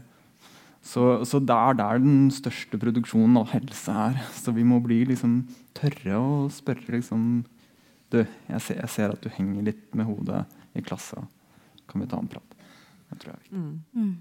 [0.86, 4.20] Så, så det er der den største produksjonen av helse er.
[4.38, 5.40] Så vi må bli liksom
[5.76, 7.44] tørre å spørre liksom
[8.14, 10.44] Du, jeg ser, jeg ser, at du henger litt med hodet
[10.78, 11.24] i klassa.
[11.90, 12.52] Kan vi ta en prat?
[13.10, 13.62] Det tror jeg er viktig.
[13.98, 14.12] Mm.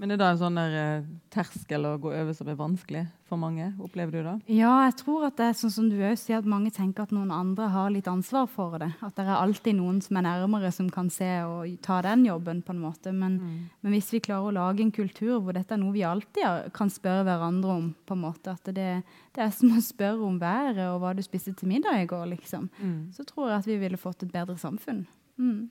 [0.00, 3.02] Men det er da en sånn der, uh, terskel å gå over som er vanskelig
[3.28, 3.66] for mange?
[3.84, 4.32] Opplever du det?
[4.56, 7.12] Ja, jeg tror at det er sånn som du også sier, at mange tenker at
[7.12, 8.88] noen andre har litt ansvar for det.
[9.04, 12.62] At det er alltid noen som er nærmere, som kan se og ta den jobben.
[12.64, 13.12] på en måte.
[13.12, 13.58] Men, mm.
[13.84, 16.88] men hvis vi klarer å lage en kultur hvor dette er noe vi alltid kan
[16.88, 19.02] spørre hverandre om, på en måte, at det,
[19.36, 22.24] det er som å spørre om været og hva du spiste til middag i går,
[22.38, 23.00] liksom, mm.
[23.12, 25.04] så tror jeg at vi ville fått et bedre samfunn.
[25.36, 25.68] Mm.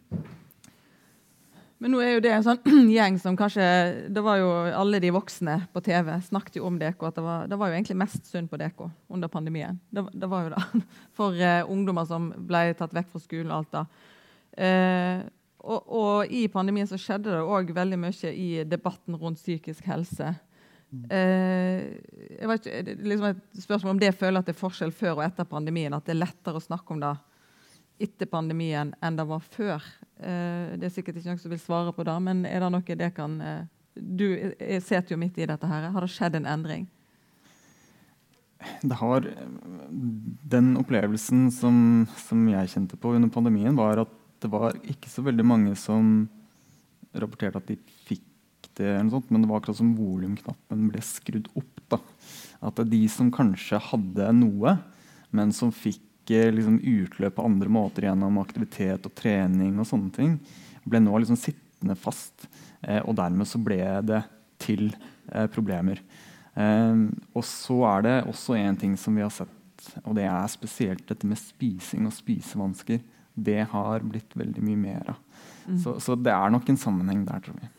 [1.80, 2.60] Men nå er jo det en sånn
[2.98, 3.66] gjeng som kanskje
[4.12, 7.08] Det var jo alle de voksne på TV snakket jo om deko.
[7.08, 9.80] at det var, det var jo egentlig mest synd på deko under pandemien.
[9.90, 10.84] Det, det var jo det.
[11.18, 13.86] For uh, ungdommer som ble tatt vekk fra skolen og alt da.
[14.60, 15.24] Uh,
[15.60, 20.34] og, og, i pandemien så skjedde det òg veldig mye i debatten rundt psykisk helse.
[20.90, 21.80] Uh,
[22.36, 25.26] jeg vet ikke, liksom et spørsmål om det føler at det er forskjell før og
[25.30, 25.96] etter pandemien.
[25.96, 27.16] At det er lettere å snakke om det
[28.04, 29.84] etter pandemien enn det var før.
[30.20, 33.02] Eh, det er sikkert ikke noen som vil svare på det, men er det noe
[33.02, 34.28] det kan eh, Du
[34.84, 35.68] sitter jo midt i dette.
[35.68, 35.90] her.
[35.92, 36.88] Har det skjedd en endring?
[38.84, 39.24] Det har
[40.52, 45.24] Den opplevelsen som, som, jeg kjente på under pandemien, var at det var ikke så
[45.24, 46.28] veldig mange som
[47.16, 47.78] rapporterte at de
[48.08, 48.24] fikk
[48.78, 51.82] det, eller noe sånt, men det var akkurat som volumknappen ble skrudd opp.
[51.92, 52.00] da.
[52.64, 54.78] At det er de som kanskje hadde noe,
[55.36, 60.12] men som fikk ikke liksom, utløp på andre måter gjennom aktivitet og trening og sånne
[60.14, 60.36] ting,
[60.86, 62.46] ble nå liksom sittende fast.
[62.82, 64.22] Eh, og dermed så ble det
[64.62, 64.92] til
[65.34, 66.02] eh, problemer.
[66.54, 69.56] Eh, og så er det også en ting som vi har sett,
[70.04, 73.02] og det er spesielt dette med spising og spisevansker.
[73.34, 75.20] Det har blitt veldig mye mer av.
[75.66, 75.78] Mm.
[75.82, 77.70] Så, så, det er nok en sammenheng der, tror vi.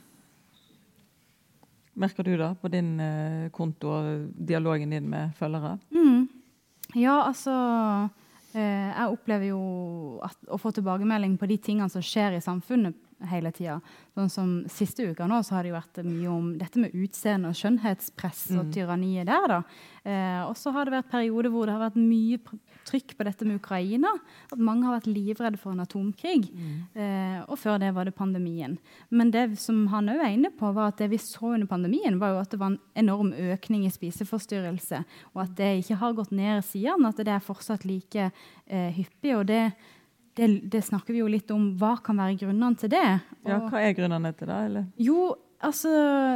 [2.01, 5.75] Merker du da på din eh, konto og dialogen din med følgere?
[5.93, 6.29] Mm.
[6.97, 7.53] Ja, altså
[8.59, 9.61] jeg opplever jo
[10.27, 12.97] at, å få tilbakemelding på de tingene som skjer i samfunnet
[13.29, 13.79] hele tida.
[14.17, 17.51] Sånn som Siste uka nå så har det jo vært mye om dette med utseende
[17.51, 18.73] og skjønnhetspress og mm.
[18.75, 19.47] tyranniet der.
[19.51, 19.61] da.
[20.05, 22.41] Eh, og så har det vært perioder hvor det har vært mye
[22.89, 24.13] trykk på dette med Ukraina.
[24.51, 26.49] At mange har vært livredde for en atomkrig.
[26.49, 26.73] Mm.
[26.95, 28.79] Eh, og før det var det pandemien.
[29.11, 32.19] Men det som han òg er inne på, var at det vi så under pandemien,
[32.21, 35.05] var jo at det var en enorm økning i spiseforstyrrelse.
[35.35, 39.37] Og at det ikke har gått ned siden, at det er fortsatt like eh, hyppig.
[39.37, 39.65] og det
[40.41, 41.75] det, det, snakker vi jo litt om.
[41.81, 43.07] Hva kan være grunnene til det?
[43.45, 44.59] Og, ja, Hva er grunnene til det?
[44.71, 44.87] Eller?
[45.01, 45.91] Jo, altså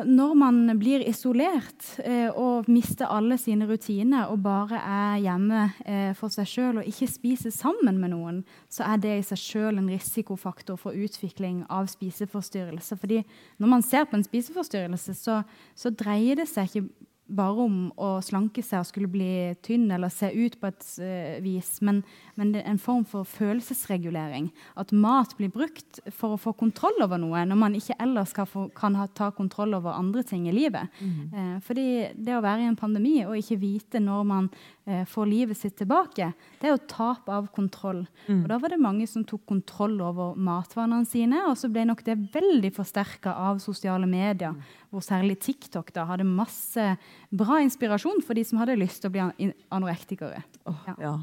[0.04, 6.12] Når man blir isolert eh, og mister alle sine rutiner og bare er hjemme eh,
[6.18, 9.80] for seg sjøl og ikke spiser sammen med noen, så er det i seg sjøl
[9.80, 13.00] en risikofaktor for utvikling av spiseforstyrrelse.
[13.00, 13.22] Fordi
[13.62, 15.40] når man ser på en spiseforstyrrelse, så,
[15.74, 20.12] så dreier det seg ikke bare om å slanke seg og skulle bli tynn eller
[20.12, 22.02] se ut på et uh, vis, men,
[22.38, 24.50] men, det er en form for følelsesregulering.
[24.80, 28.68] At mat blir brukt for å få kontroll over noe når man ikke ellers få,
[28.76, 30.92] kan ha, ta kontroll over andre ting i livet.
[31.00, 31.18] Mm.
[31.32, 34.50] Eh, fordi det å være i en pandemi og ikke vite når man
[34.86, 38.04] eh, får livet sitt tilbake, det er jo tap av kontroll.
[38.28, 38.44] Mm.
[38.44, 42.04] Og da var det mange som tok kontroll over matvanene sine, og så ble nok
[42.06, 44.54] det veldig forsterka av sosiale medier.
[44.54, 46.86] Mm hvor særlig TikTok da hadde masse
[47.34, 50.44] bra inspirasjon for de som hadde lyst til å bli anorektikere.
[50.70, 50.94] Oh, ja.
[51.02, 51.14] ja.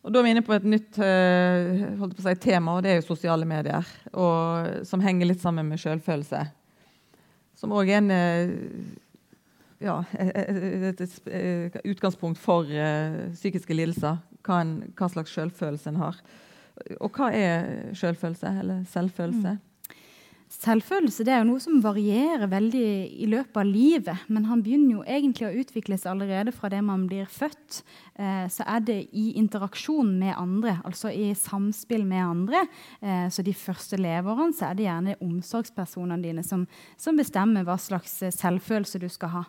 [0.00, 2.98] Og Da er vi inne på et nytt uh, på si, tema, og det er
[3.00, 3.84] jo sosiale medier.
[4.12, 6.40] Og, som henger litt sammen med selvfølelse.
[7.60, 8.54] Som òg er en uh,
[9.80, 14.20] ja, et, et, et, utgangspunkt for uh, psykiske lidelser.
[14.40, 16.22] Hva, en, hva, slags selvfølelse en har.
[16.96, 19.58] Og hva er selvfølelse, eller selvfølelse?
[19.58, 19.66] Mm.
[20.50, 22.86] Selvfølelse det er jo noe som varierer veldig
[23.22, 24.24] i løpet av livet.
[24.26, 27.84] Men han begynner jo egentlig å utvikles allerede fra det man blir født.
[28.20, 32.64] Eh, så er det i interaksjon med andre, altså i samspill med andre.
[33.00, 36.66] Eh, så de første leveårene så er det gjerne omsorgspersonene dine som,
[37.00, 39.44] som bestemmer hva slags selvfølelse du skal ha.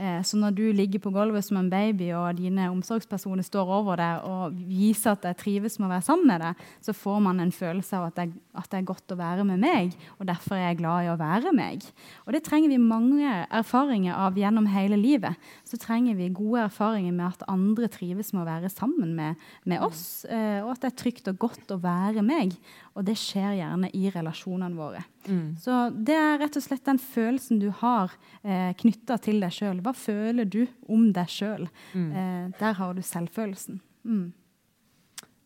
[0.00, 4.00] Eh, så når du ligger på gulvet som en baby, og dine omsorgspersoner står over
[4.00, 7.44] deg og viser at jeg trives med å være sammen med deg, så får man
[7.44, 10.56] en følelse av at det, at det er godt å være med meg, og derfor
[10.56, 11.84] er jeg glad i å være meg.
[12.24, 15.36] Og det trenger vi mange erfaringer av gjennom hele livet.
[15.68, 19.82] Så trenger vi gode erfaringer med at andre trives med å være sammen med, med
[19.82, 22.54] oss, eh, og at det er trygt og godt å være meg.
[22.94, 25.02] Og det skjer gjerne i relasjonene våre.
[25.26, 25.56] Mm.
[25.60, 29.82] Så det er rett og slett den følelsen du har eh, knytta til deg sjøl.
[29.84, 31.66] Hva føler du om deg sjøl?
[31.92, 32.08] Mm.
[32.12, 33.80] Eh, der har du selvfølelsen.
[34.04, 34.28] Mm.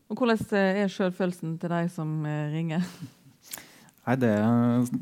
[0.08, 2.84] Og Hvordan eh, er selvfølelsen til deg som eh, ringer?
[4.08, 4.30] Nei, det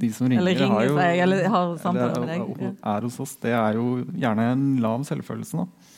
[0.00, 2.81] De som ringer, eller ringer har jo, seg, eller har samtaler med deg.
[2.90, 5.61] Er hos oss, det er jo gjerne en lav selvfølelse.
[5.61, 5.94] nå.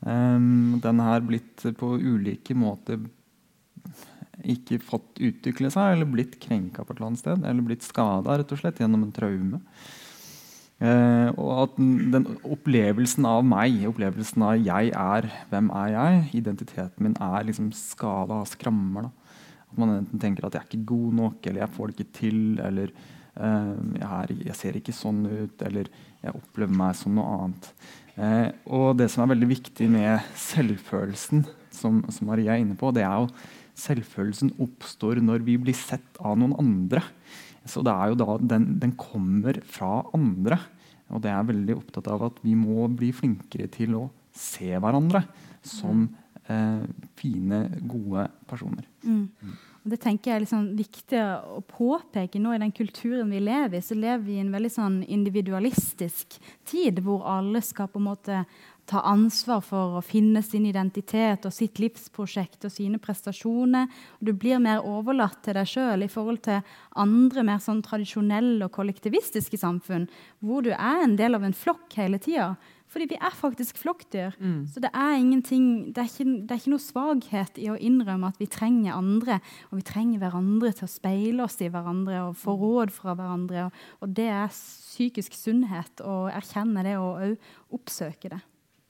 [0.00, 3.00] Um, den har blitt på ulike måter
[4.46, 8.36] ikke fått utvikle seg, eller blitt krenka på et eller annet sted, eller blitt skada
[8.38, 9.60] og gjennom en traume.
[10.78, 17.02] Eh, og at den, opplevelsen av meg, opplevelsen av 'jeg er', 'hvem er jeg', identiteten
[17.02, 19.02] min er liksom skada, skrammer.
[19.02, 19.10] Da.
[19.72, 22.12] At man enten tenker at 'jeg er ikke god nok', eller 'jeg får det ikke
[22.12, 22.88] til', eller
[23.36, 25.86] eh, jeg, er, 'jeg, ser ikke sånn ut', eller
[26.22, 27.72] 'jeg opplever meg som noe annet'.
[28.18, 32.90] Eh, og det som er veldig viktig med selvfølelsen, som, som Maria er inne på,
[32.94, 33.28] det er jo
[33.78, 37.04] selvfølelsen oppstår når vi blir sett av noen andre.
[37.68, 40.58] Så det er jo da den, den kommer fra andre.
[41.12, 45.22] Og det er veldig opptatt av at vi må bli flinkere til å se hverandre
[45.66, 46.06] som
[46.50, 46.84] eh,
[47.18, 48.86] fine, gode personer.
[49.04, 49.28] Mm.
[49.88, 51.20] Det tenker jeg er liksom viktig
[51.56, 53.84] å påpeke nå i den kulturen vi lever i.
[53.84, 58.42] Så lever vi i en veldig sånn individualistisk tid hvor alle skal på en måte
[58.88, 63.88] ta ansvar for å finne sin identitet og sitt livsprosjekt og sine prestasjoner.
[64.24, 66.62] Du blir mer overlatt til deg sjøl i forhold til
[66.96, 70.08] andre mer sånn tradisjonelle og kollektivistiske samfunn,
[70.40, 72.54] hvor du er en del av en flokk hele tida.
[72.88, 74.36] Fordi vi er faktisk flokkdyr.
[74.40, 74.66] Mm.
[74.70, 78.40] Så det er, det, er ikke, det er ikke noe svakhet i å innrømme at
[78.40, 79.40] vi trenger andre.
[79.70, 83.66] Og vi trenger hverandre til å speile oss i hverandre og få råd fra hverandre.
[83.68, 88.40] Og, og det er psykisk sunnhet å erkjenne det og òg oppsøke det.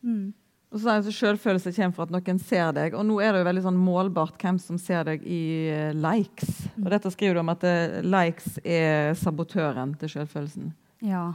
[0.06, 0.28] Mm.
[0.68, 2.94] Og så er det Selvfølelse kommer fra at noen ser deg.
[2.94, 6.68] Og nå er det jo veldig sånn målbart hvem som ser deg i uh, likes.
[6.76, 6.84] Mm.
[6.84, 10.74] Og dette skriver du om at uh, likes er sabotøren til selvfølelsen.
[11.08, 11.30] Ja.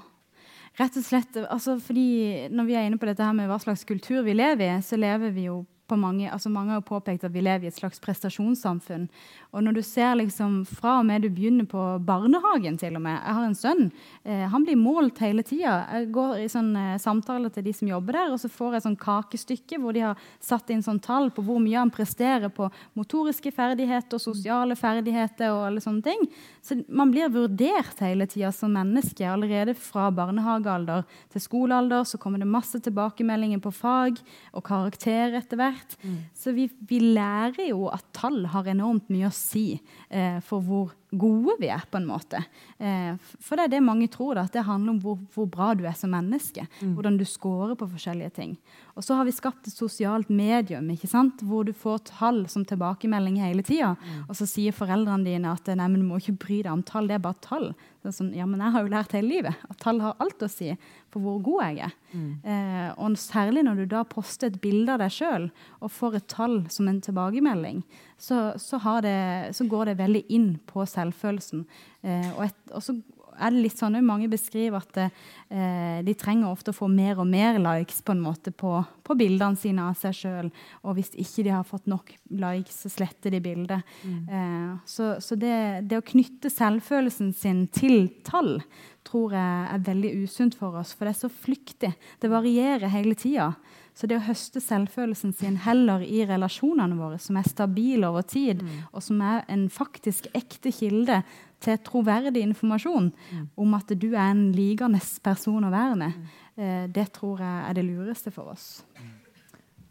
[0.80, 3.86] Rett og slett, altså fordi Når vi er inne på dette her med hva slags
[3.86, 7.34] kultur vi lever i, så lever vi jo på mange, altså mange har påpekt at
[7.34, 9.08] vi lever i et slags prestasjonssamfunn.
[9.52, 13.18] Og når du ser liksom fra og med du begynner på barnehagen til og med
[13.18, 13.84] Jeg har en sønn.
[14.24, 15.76] Eh, han blir målt hele tida.
[15.92, 18.86] Jeg går i sånn eh, samtaler til de som jobber der, og så får jeg
[18.88, 22.70] sånn kakestykke hvor de har satt inn sånn tall på hvor mye han presterer på
[22.98, 26.26] motoriske ferdigheter, sosiale ferdigheter og alle sånne ting.
[26.64, 29.28] Så man blir vurdert hele tida som menneske.
[29.28, 35.60] Allerede fra barnehagealder til skolealder så kommer det masse tilbakemeldinger på fag og karakter etter
[35.60, 35.83] hvert.
[36.04, 36.18] Mm.
[36.38, 39.66] Så vi, vi lærer jo at tall har enormt mye å si
[40.10, 42.42] eh, for hvor gode vi er, på en måte.
[42.78, 45.72] Eh, for det er det mange tror, da, at det handler om hvor, hvor bra
[45.78, 46.66] du er som menneske.
[46.82, 46.96] Mm.
[46.98, 48.56] Hvordan du scorer på forskjellige ting.
[48.94, 51.42] Og så har vi skapt et sosialt medium ikke sant?
[51.44, 53.94] hvor du får tall som tilbakemelding hele tida.
[53.98, 54.26] Mm.
[54.28, 57.10] Og så sier foreldrene dine at nei, men du må ikke bry deg om tall,
[57.10, 57.72] det er bare tall.
[58.04, 60.44] Det er sånn, ja, men jeg har jo lært hele livet at tall har alt
[60.44, 60.74] å si
[61.14, 61.94] for hvor god jeg er.
[62.14, 62.32] Mm.
[62.44, 65.48] Eh, og særlig når du da poster et bilde av deg sjøl
[65.80, 67.84] og får et tall som en tilbakemelding,
[68.24, 71.66] så, så, det, så går det veldig inn på selvfølelsen.
[72.08, 72.96] Eh, og, et, og så
[73.34, 77.28] er det litt sånn Mange beskriver at eh, de trenger ofte å få mer og
[77.30, 80.52] mer likes på en måte på, på bildene sine av seg sjøl.
[80.84, 83.94] Og hvis ikke de har fått nok likes, så sletter de bildet.
[84.08, 84.24] Mm.
[84.38, 85.56] Eh, så, så det,
[85.90, 88.60] det, å knytte selvfølelsen sin til tall
[89.04, 91.92] tror jeg er veldig usunt for oss, for det er så flyktig.
[92.24, 93.52] Det varierer hele tida.
[93.94, 98.64] Så det å høste selvfølelsen sin heller i relasjonene våre, som er stabile over tid,
[98.66, 98.78] mm.
[98.90, 101.20] og som er en faktisk ekte kilde
[101.64, 103.44] til troverdig informasjon mm.
[103.62, 106.48] om at du er en likende person å være med, mm.
[106.58, 108.68] eh, det tror jeg er det lureste for oss.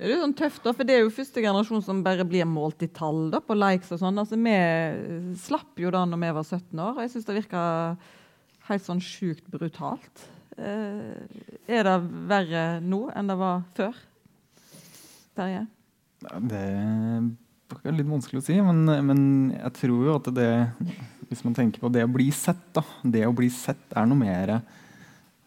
[0.02, 2.48] Det er jo sånn tøft, da, for det er jo første generasjon som bare blir
[2.48, 4.18] målt i tall da, på likes og sånn.
[4.18, 7.62] Altså, Vi slapp jo da når vi var 17 år, og jeg syns det virka
[8.66, 10.24] helt sånn sjukt brutalt.
[10.58, 11.22] Eh,
[11.70, 11.96] er det
[12.28, 13.96] verre nå enn det var før?
[15.36, 15.64] Terje?
[16.22, 19.22] Det er litt vanskelig å si, men, men,
[19.56, 20.50] jeg tror jo at det
[21.32, 22.84] hvis man tenker på det å bli sett, da.
[23.00, 24.58] Det å bli sett er noe mer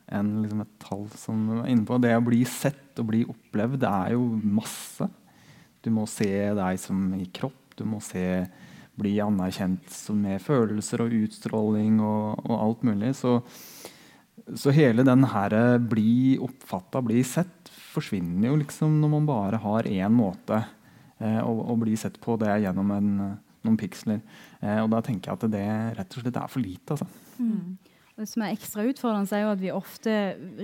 [0.05, 1.99] enn liksom et tall som er inne på.
[2.01, 5.07] Det å bli sett og bli opplevd, det er jo masse.
[5.85, 7.75] Du må se deg som i kropp.
[7.77, 8.25] Du må se,
[8.95, 13.11] bli anerkjent med følelser og utstråling og, og alt mulig.
[13.19, 13.37] Så,
[14.53, 19.87] så, hele den her bli oppfatta, bli sett, forsvinner jo liksom når man bare har
[19.89, 20.59] én måte
[21.17, 22.35] eh, å, å, bli sett på.
[22.39, 23.11] Det er gjennom en,
[23.65, 24.21] noen piksler.
[24.61, 25.65] Eh, og da tenker jeg at det
[25.97, 26.97] rett og slett er for lite.
[26.97, 27.07] altså.
[27.39, 27.94] Mm.
[28.15, 30.11] Det som er ekstra utfordrende, er jo at vi ofte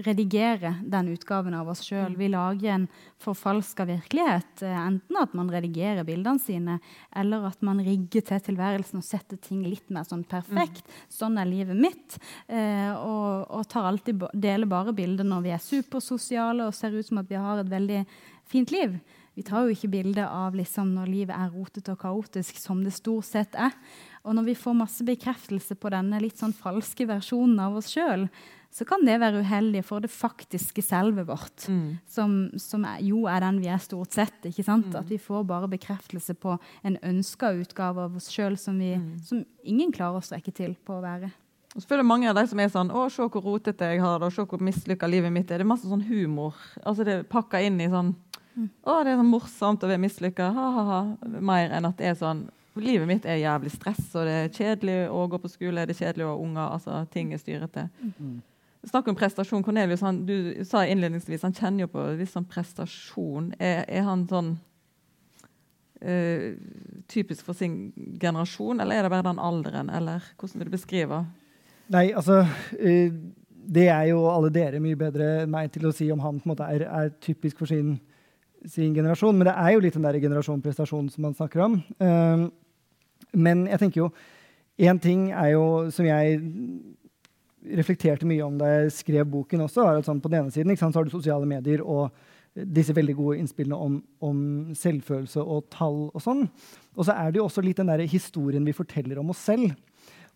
[0.06, 2.14] redigerer den utgaven av oss sjøl.
[2.16, 2.86] Vi lager en
[3.20, 4.64] forfalska virkelighet.
[4.64, 6.78] Eh, enten at man redigerer bildene sine,
[7.12, 10.88] eller at man rigger til tilværelsen og setter ting litt mer sånn perfekt.
[10.88, 11.02] Mm.
[11.18, 12.16] Sånn er livet mitt.
[12.48, 17.20] Eh, og, og alltid, deler bare bilder når vi er supersosiale og ser ut som
[17.20, 18.06] at vi har et veldig
[18.48, 18.96] fint liv.
[19.34, 22.92] Vi tar jo ikke bilde av liksom, når livet er rotete og kaotisk, som det
[22.96, 23.76] stort sett er.
[24.28, 28.28] Og når vi får masse bekreftelse på denne litt sånn falske versjonen av oss sjøl,
[28.72, 31.98] så kan det være uheldig for det faktiske selvet vårt, mm.
[32.08, 34.38] som, som er, jo er den vi er stort sett.
[34.48, 34.88] ikke sant?
[34.94, 35.00] Mm.
[35.02, 36.56] At vi får bare bekreftelse på
[36.88, 39.18] en ønska utgave av oss sjøl som, mm.
[39.28, 41.34] som, ingen klarer å strekke til på å være.
[41.72, 44.20] Og så føler mange av de som er sånn 'Å, se hvor rotete jeg har
[44.20, 45.60] det, og se hvor mislykka livet mitt er'.
[45.60, 46.56] Det er masse sånn humor.
[46.84, 48.16] Altså Det er pakka inn i sånn
[48.56, 48.70] mm.
[48.84, 50.52] 'Å, det er sånn morsomt å være mislykka'.
[51.40, 52.48] Mer enn at det er sånn
[52.80, 56.06] Livet mitt er jævlig stress, og det er kjedelig å gå på skole, det er
[56.06, 56.68] kjedelig å ha unger.
[56.78, 57.90] altså Ting er styrete.
[58.00, 58.38] Mm.
[58.88, 59.64] Snakk om prestasjon.
[59.64, 63.52] Cornelius han, du sa innledningsvis han kjenner jo på viss sånn prestasjon.
[63.60, 64.54] Er, er han sånn
[66.02, 66.48] uh,
[67.12, 67.92] typisk for sin
[68.22, 69.92] generasjon, eller er det bare den alderen?
[69.94, 71.22] Eller hvordan vil du beskrive?
[71.92, 73.20] Nei, altså uh,
[73.62, 76.48] Det er jo alle dere mye bedre enn meg til å si om han på
[76.48, 78.00] en måte er, er typisk for sin
[78.70, 79.38] sin generasjon.
[79.38, 81.80] Men det er jo litt den der generasjon prestasjon som man snakker om.
[82.02, 82.48] Uh,
[83.38, 84.14] men jeg tenker jo
[84.82, 86.40] Én ting er jo, som jeg
[87.78, 90.74] reflekterte mye om da jeg skrev boken også, er at sånn, på den ene siden
[90.80, 92.10] så har du sosiale medier og
[92.52, 94.40] disse veldig gode innspillene om, om,
[94.76, 96.48] selvfølelse og tall og sånn.
[96.98, 99.72] Og så er det jo også litt den der historien vi forteller om oss selv.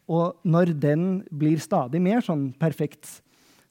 [0.05, 3.19] Og når den blir stadig mer sånn perfekt,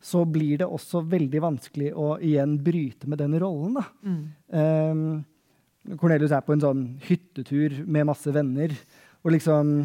[0.05, 3.79] så blir det også veldig vanskelig å igjen bryte med den rollen.
[3.79, 3.85] da.
[4.05, 4.25] Mm.
[4.53, 5.07] Um,
[6.01, 8.73] Cornelius er på en sånn hyttetur med masse venner.
[9.25, 9.77] Og liksom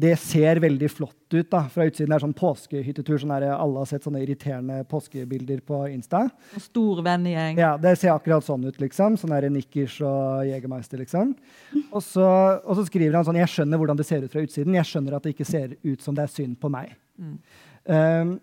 [0.00, 2.12] Det ser veldig flott ut da, fra utsiden.
[2.12, 3.18] Det er sånn påskehyttetur.
[3.18, 6.28] sånn der Alle har sett sånne irriterende påskebilder på Insta.
[6.54, 7.58] Og stor vennegjeng.
[7.58, 8.78] Ja, Det ser akkurat sånn ut.
[8.78, 9.16] liksom.
[9.18, 10.98] Sånn der Nikkers og Jegermeister.
[10.98, 11.34] liksom.
[11.92, 14.74] Og så, og så, skriver han sånn Jeg skjønner hvordan det ser ut fra utsiden.
[14.74, 16.94] Jeg skjønner at det ikke ser ut som det er synd på meg.
[17.18, 17.38] Mm.
[17.86, 18.40] Um,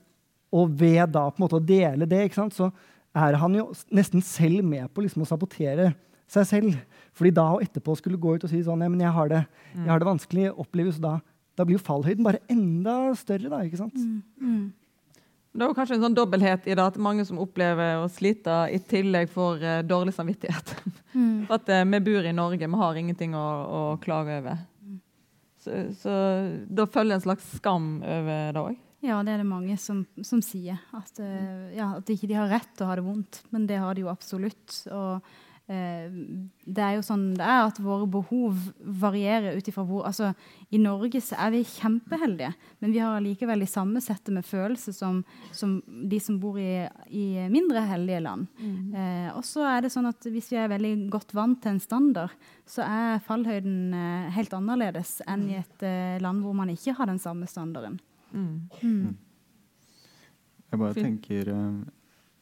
[0.53, 2.71] og ved da på en måte å dele det, sant, så
[3.17, 5.91] er han jo nesten selv med på liksom å sabotere
[6.31, 6.77] seg selv.
[7.17, 9.43] Fordi da og etterpå skulle gå ut og si sånn, men jeg har det,
[9.73, 11.17] jeg har det vanskelig, oppleves da,
[11.57, 13.49] da blir jo fallhøyden bare enda større.
[13.49, 13.97] da, ikke sant?
[13.97, 14.21] Mm.
[14.41, 14.67] Mm.
[15.57, 18.53] Det er jo kanskje en sånn dobbelthet i det at mange som opplever å slite,
[18.69, 20.75] i tillegg får uh, dårlig samvittighet.
[21.15, 21.47] Mm.
[21.55, 24.59] at uh, vi bor i Norge, vi har ingenting å, å klage over.
[25.63, 26.17] Så, så,
[26.69, 28.77] da følger en slags skam over det òg.
[29.07, 30.79] Ja, det er det mange som, som sier.
[30.97, 33.41] At, uh, ja, at ikke de har rett til å ha det vondt.
[33.55, 34.81] Men det har de jo absolutt.
[34.91, 35.23] Og
[35.67, 36.07] Eh,
[36.63, 40.29] det er jo sånn det er at våre behov varierer ut ifra hvor altså,
[40.71, 44.95] I Norge så er vi kjempeheldige, men vi har allikevel de samme settet med følelser
[44.95, 45.19] som,
[45.51, 48.47] som, de som bor i, i mindre heldige land.
[48.61, 48.95] Mm.
[48.95, 51.83] Eh, og så er det sånn at hvis vi er veldig godt vant til en
[51.83, 52.35] standard,
[52.67, 57.11] så er fallhøyden eh, helt annerledes enn i et eh, land hvor man ikke har
[57.11, 57.99] den samme standarden.
[58.31, 58.67] Mm.
[58.81, 59.15] Mm.
[60.67, 61.85] Jeg bare tenker uh,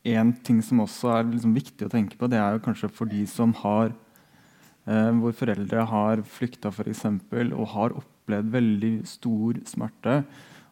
[0.06, 3.10] en ting som også er liksom viktig å tenke på, det er jo kanskje for
[3.10, 3.90] de som har
[4.86, 7.06] eh, Hvor foreldre har flykta f.eks.
[7.08, 10.20] og har opplevd veldig stor smerte.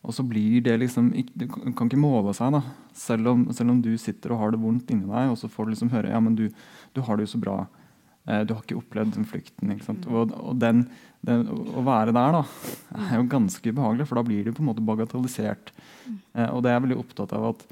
[0.04, 2.62] Og så blir det liksom Det kan ikke måle seg, da.
[2.94, 5.66] Selv om, selv om, du sitter og har det vondt inni deg, og så får
[5.66, 6.50] du liksom høre ja, men du,
[6.94, 7.64] du har det jo så bra.
[8.26, 9.74] Eh, du har ikke opplevd den flukten.
[9.84, 10.06] sant?
[10.08, 10.86] Og, og den,
[11.26, 12.44] den, å være der da,
[13.06, 15.74] er jo ganske ubehagelig, for da blir det på en måte bagatellisert.
[16.08, 17.66] Eh, og det er jeg veldig opptatt av at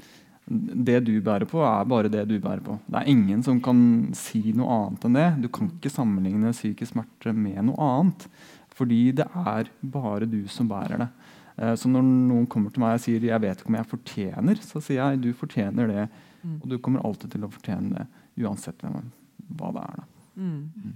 [0.52, 2.76] det du bærer på, er bare det du bærer på.
[2.90, 3.78] Det er ingen som kan
[4.18, 5.28] si noe annet enn det.
[5.44, 8.26] Du kan ikke sammenligne psykisk smerte med noe annet.
[8.72, 11.08] Fordi det er bare du som bærer det.
[11.56, 14.60] Eh, så når noen kommer til meg og sier 'jeg vet ikke om jeg fortjener',
[14.60, 16.08] så sier jeg 'du fortjener det'.
[16.42, 16.60] Mm.
[16.62, 18.06] Og du kommer alltid til å fortjene det,
[18.42, 19.96] uansett hva det er.
[19.96, 20.11] da.
[20.36, 20.94] Mm.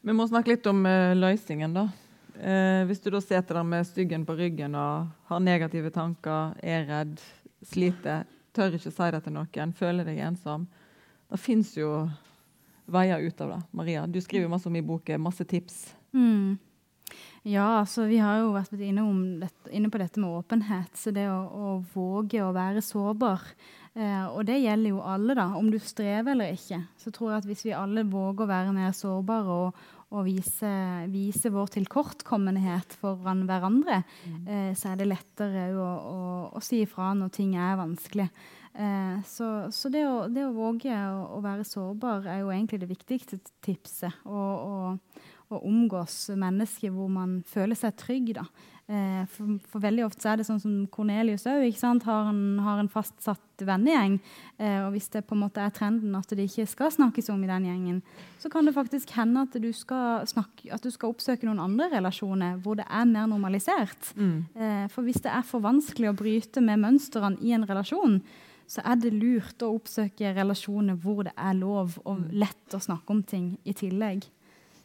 [0.00, 1.88] Vi må snakke litt om uh, løsningen, da.
[2.40, 6.86] Uh, hvis du da sitter der med styggen på ryggen og har negative tanker, er
[6.88, 7.20] redd,
[7.68, 8.24] sliter,
[8.56, 10.64] tør ikke si det til noen, føler deg ensom
[11.30, 12.08] Det fins jo
[12.90, 13.60] veier ut av det.
[13.76, 15.92] Maria, du skriver masse om i boken, masse tips.
[16.16, 16.58] Mm.
[17.42, 19.04] Ja, altså vi har jo vært inne,
[19.40, 20.96] dette, inne på dette med åpenhet.
[20.98, 23.46] Så det å, å våge å være sårbar.
[23.98, 25.48] Eh, og det gjelder jo alle, da.
[25.58, 26.78] Om du strever eller ikke.
[27.00, 30.70] Så tror jeg at hvis vi alle våger å være mer sårbare og, og vise,
[31.10, 34.38] vise, vår tilkortkommenhet foran hverandre, mm.
[34.46, 36.22] eh, så er det lettere å, å,
[36.54, 38.30] å, si ifra når ting er vanskelig.
[38.70, 42.82] Eh, så, så det, å, det, å, våge å, å, være sårbar er jo egentlig
[42.84, 44.22] det viktigste tipset.
[44.30, 45.02] Og,
[45.50, 48.34] å omgås mennesker hvor man føler seg trygg.
[48.36, 48.44] da.
[48.90, 52.30] Eh, for, for, veldig ofte er det sånn som Cornelius òg har,
[52.64, 54.16] har, en fastsatt vennegjeng.
[54.58, 57.44] Eh, og hvis det på en måte er trenden at det ikke skal snakkes om
[57.44, 58.00] i den gjengen,
[58.42, 61.86] så kan det faktisk hende at du skal, snakke, at du skal oppsøke noen andre
[61.92, 64.10] relasjoner hvor det er mer normalisert.
[64.18, 64.36] Mm.
[64.58, 68.18] Eh, for hvis det er for vanskelig å bryte med mønstrene i en relasjon,
[68.70, 73.14] så er det lurt å oppsøke relasjoner hvor det er lov og lett å snakke
[73.14, 74.26] om ting i tillegg.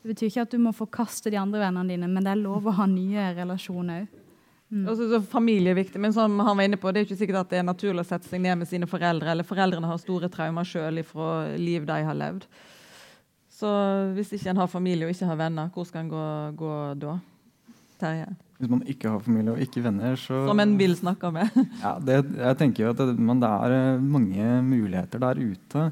[0.06, 2.68] Det betyr ikke at du må forkaste de andre vennene dine, men det er lov
[2.70, 4.22] å ha nye relasjoner òg.
[4.70, 4.84] Mm.
[4.91, 7.39] Også, så familie er viktig, men som han var inne på, det er ikke sikkert
[7.39, 10.30] at det er naturlig å sette seg ned med sine foreldre, eller foreldrene har store
[10.30, 12.45] traumer sjøl fra liv de har levd.
[13.49, 13.72] Så
[14.14, 16.26] hvis ikke en har familie og ikke har venner, hvor skal en gå,
[16.62, 17.18] gå da?
[18.01, 18.30] Terje?
[18.60, 21.49] Hvis man ikke har familie og ikke venner, så Som en vil snakke med?
[21.86, 25.89] ja, det, jeg tenker jo at det, men det er eh, mange muligheter der ute.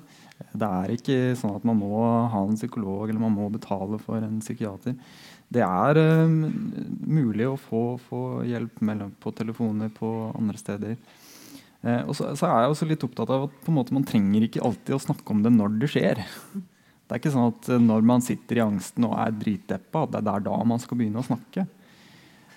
[0.51, 4.19] Det er ikke sånn at man må ha en psykolog eller man må betale for
[4.21, 4.97] en psykiater.
[5.53, 6.37] Det er um,
[7.05, 10.97] mulig å få, få hjelp mellom, på telefoner på andre steder.
[11.83, 14.63] Eh, og så, så, er jeg også litt opptatt av at måte, man trenger ikke
[14.63, 16.23] alltid å snakke om det når det skjer.
[16.23, 20.23] Det er ikke sånn at eh, når man sitter i angsten og er dritdeppa, det
[20.23, 21.67] er da man skal begynne å snakke.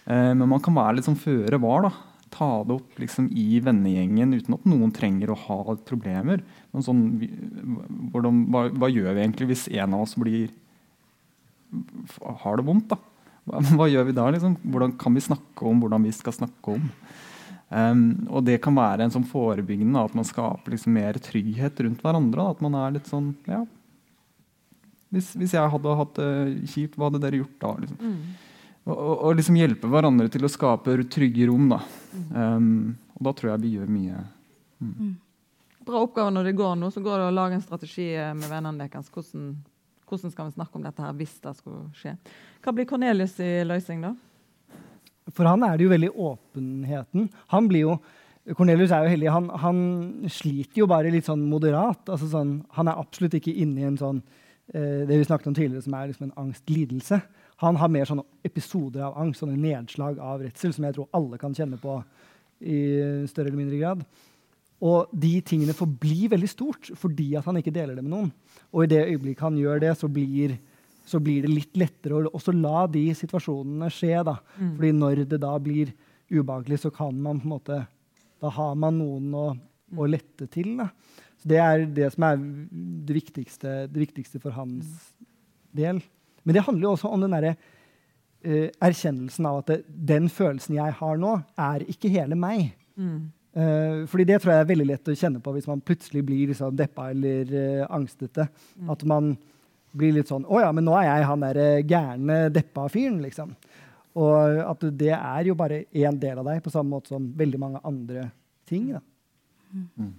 [0.07, 1.89] Eh, men man kan være litt sånn føre var.
[1.89, 6.43] da ta det opp liksom, i vennegjengen uten at noen trenger å ha problemer.
[6.73, 7.03] Men sånn,
[8.13, 10.51] hvordan, hva, hva, gjør vi egentlig hvis en av oss blir
[12.43, 12.91] har det vondt?
[12.93, 12.99] da?
[13.47, 14.27] Hva, hva gjør vi da?
[14.35, 14.59] Liksom?
[14.65, 16.91] Hvordan kan vi snakke om hvordan vi skal snakke om?
[17.67, 22.05] Um, og det kan være en sånn forebyggende, at man skaper liksom mer trygghet rundt
[22.05, 22.43] hverandre.
[22.43, 22.55] Da.
[22.55, 23.65] At man er litt sånn ja,
[25.15, 26.31] hvis, hvis jeg hadde hatt det
[26.73, 27.73] kjipt, hva hadde dere gjort da?
[27.83, 27.99] Liksom?
[28.03, 28.46] Mm.
[28.87, 31.71] Og, og, liksom hjelpe hverandre til å skape trygge rom.
[31.73, 31.81] Da.
[32.31, 34.27] Um, og da tror jeg vi gjør mye.
[34.79, 34.93] Mm.
[34.93, 35.15] mm.
[35.87, 36.91] Bra oppgave når det går nå.
[36.91, 39.11] Så går det å lage en strategi eh, med vennene deres.
[39.15, 39.53] Hvordan,
[40.07, 42.17] hvordan, skal vi snakke om dette her hvis det skulle skje?
[42.65, 44.15] Hva blir Cornelius' i løsning, da?
[45.35, 47.29] For han er det jo veldig åpenheten.
[47.55, 47.99] Han blir jo
[48.55, 49.31] Cornelius er jo heldig.
[49.35, 49.79] Han, han
[50.31, 52.05] sliter jo bare litt sånn moderat.
[52.07, 54.21] Altså sånn, han er absolutt ikke inne i en sånn
[54.71, 57.19] eh, det vi snakket om tidligere, som er liksom en angstlidelse.
[57.63, 61.39] Han har mer sånne episoder av angst, sånne nedslag av redsel, som jeg tror alle
[61.41, 61.99] kan kjenne på
[62.61, 62.81] i
[63.29, 64.03] større eller mindre grad.
[64.85, 68.33] Og de tingene forblir veldig stort fordi at han ikke deler det med noen.
[68.75, 70.59] Og i det øyeblikket han gjør det, så blir,
[71.09, 74.19] så blir det litt lettere å også la de situasjonene skje.
[74.27, 74.37] da.
[74.59, 74.75] Mm.
[74.77, 75.95] Fordi når det da blir
[76.29, 77.85] ubehagelig, så kan man på en måte
[78.37, 79.47] Da har man noen å,
[79.97, 80.11] å mm.
[80.13, 80.75] lette til.
[80.77, 80.91] da.
[81.41, 85.31] Så det er det som er det viktigste, det viktigste for hans mm.
[85.81, 86.03] del.
[86.47, 87.57] Men det handler jo også om den der,
[88.47, 89.81] uh, erkjennelsen av at det,
[90.13, 92.71] den følelsen jeg har nå, er ikke hele meg.
[92.97, 93.33] Mm.
[93.57, 96.51] Uh, fordi det tror jeg er veldig lett å kjenne på hvis man plutselig blir
[96.53, 98.49] liksom deppa eller uh, angstete.
[98.77, 98.91] Mm.
[98.95, 99.35] At man
[99.97, 103.55] blir litt sånn Å ja, men nå er jeg han der gærne, deppa fyren, liksom.
[104.17, 107.61] Og at det er jo bare én del av deg, på samme måte som veldig
[107.61, 108.31] mange andre
[108.69, 108.91] ting.
[108.95, 109.03] da.
[109.73, 110.15] Mm.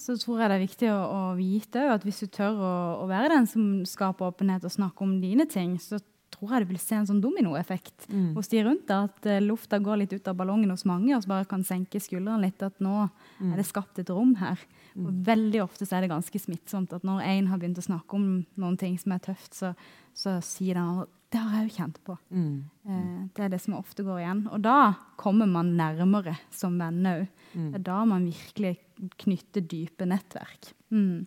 [0.00, 2.72] Så tror jeg det er viktig å, å vite at hvis du tør å,
[3.02, 6.00] å, være den som skaper åpenhet og snakker om dine ting, så
[6.32, 8.30] tror jeg du vil se en sånn dominoeffekt mm.
[8.36, 9.10] hos de rundt deg.
[9.10, 12.00] At uh, lufta går litt ut av ballongen hos mange, og så bare kan senke
[12.02, 12.62] skuldrene litt.
[12.64, 13.52] At nå mm.
[13.52, 14.60] er det skapt et rom her.
[14.94, 15.06] Mm.
[15.06, 18.18] Og veldig ofte så er det ganske smittsomt at når én har begynt å snakke
[18.18, 18.30] om
[18.60, 19.74] noen ting som er tøft, så,
[20.16, 22.16] så sier den det har jeg jo kjent på.
[22.28, 22.56] Mm.
[22.84, 24.42] Eh, det er det som ofte går igjen.
[24.52, 27.38] Og da kommer man nærmere som venner òg.
[27.52, 27.68] Mm.
[27.70, 28.74] Det er da man virkelig
[29.20, 30.72] knytter dype nettverk.
[30.92, 31.24] Mm.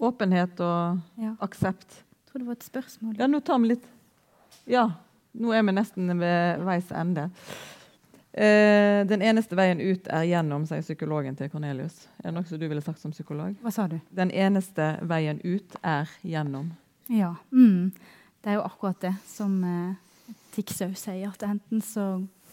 [0.00, 1.34] Åpenhet og ja.
[1.44, 2.00] aksept.
[2.00, 3.18] Jeg tror det var et spørsmål.
[3.20, 3.86] Ja, nå tar vi litt
[4.70, 4.86] Ja,
[5.40, 7.28] nå er vi nesten ved veis ende.
[8.32, 12.06] Eh, den eneste veien ut er gjennom, sier psykologen til Cornelius.
[12.22, 13.56] Er det noe som du ville sagt som psykolog?
[13.64, 13.98] Hva sa du?
[14.14, 16.70] Den eneste veien ut er gjennom.
[17.10, 17.34] Ja.
[17.50, 17.90] Mm.
[18.40, 19.96] Det er jo akkurat det som eh,
[20.60, 22.04] òg sier, at enten så,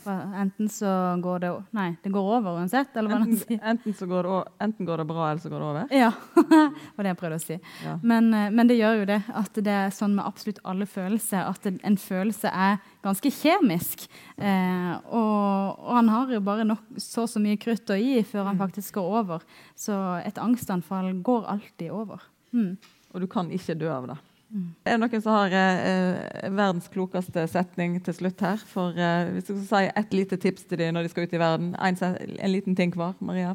[0.08, 0.90] enten så
[1.24, 2.96] går det Nei, det går over uansett.
[2.96, 5.96] Enten, enten, går det, enten, går det, bra, eller så går det over?
[5.96, 6.12] Ja.
[6.36, 7.58] det var det jeg prøvde å si.
[7.86, 7.96] Ja.
[8.04, 11.48] Men, eh, men, det gjør jo det at det er sånn med absolutt alle følelser
[11.48, 12.78] at en følelse er
[13.08, 14.08] ganske kjemisk.
[14.36, 18.52] Eh, og, og, han har jo bare nok, så så mye krutt å gi før
[18.52, 18.64] han mm.
[18.66, 19.48] faktisk går over.
[19.80, 22.28] Så et angstanfall går alltid over.
[22.52, 22.76] Mm.
[23.16, 24.20] Og du kan ikke dø av det.
[24.48, 24.68] Mm.
[24.88, 28.62] Er det noen som har eh, verdens klokeste setning til slutt her?
[28.70, 31.36] For eh, Hvis du skal si et lite tips til dem når de skal ut
[31.36, 31.74] i verden.
[31.76, 33.18] En, en liten ting hver.
[33.20, 33.52] Maria?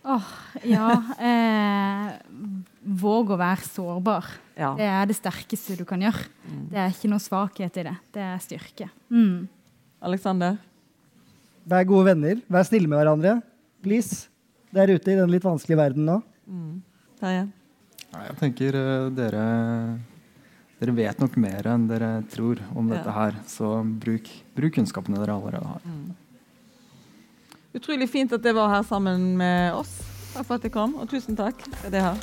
[0.00, 0.30] Åh,
[0.64, 0.86] ja.
[1.20, 2.14] Eh,
[3.02, 4.30] våg å være sårbar.
[4.56, 4.72] Ja.
[4.78, 6.24] Det er det sterkeste du kan gjøre.
[6.46, 6.64] Mm.
[6.72, 7.96] Det er ikke noe svakhet i det.
[8.14, 8.90] Det er styrke.
[9.12, 9.48] Mm.
[10.08, 10.56] Alexander?
[11.68, 12.40] Vær gode venner.
[12.48, 13.40] Vær snille med hverandre.
[13.84, 14.28] Please.
[14.72, 16.20] Der ute i den litt vanskelige verden nå.
[16.46, 16.78] Mm.
[17.20, 17.48] Terje?
[18.10, 19.42] Jeg tenker eh, dere,
[20.80, 22.96] dere vet nok mer enn dere tror om Ja.
[22.96, 23.34] dette her.
[23.46, 23.70] Så
[24.00, 25.80] bruk, bruk kunnskapene dere allerede har.
[27.74, 29.98] Utrolig fint at dere var her sammen med oss.
[30.34, 32.16] Takk for at dere kom, og tusen takk skal dere ha.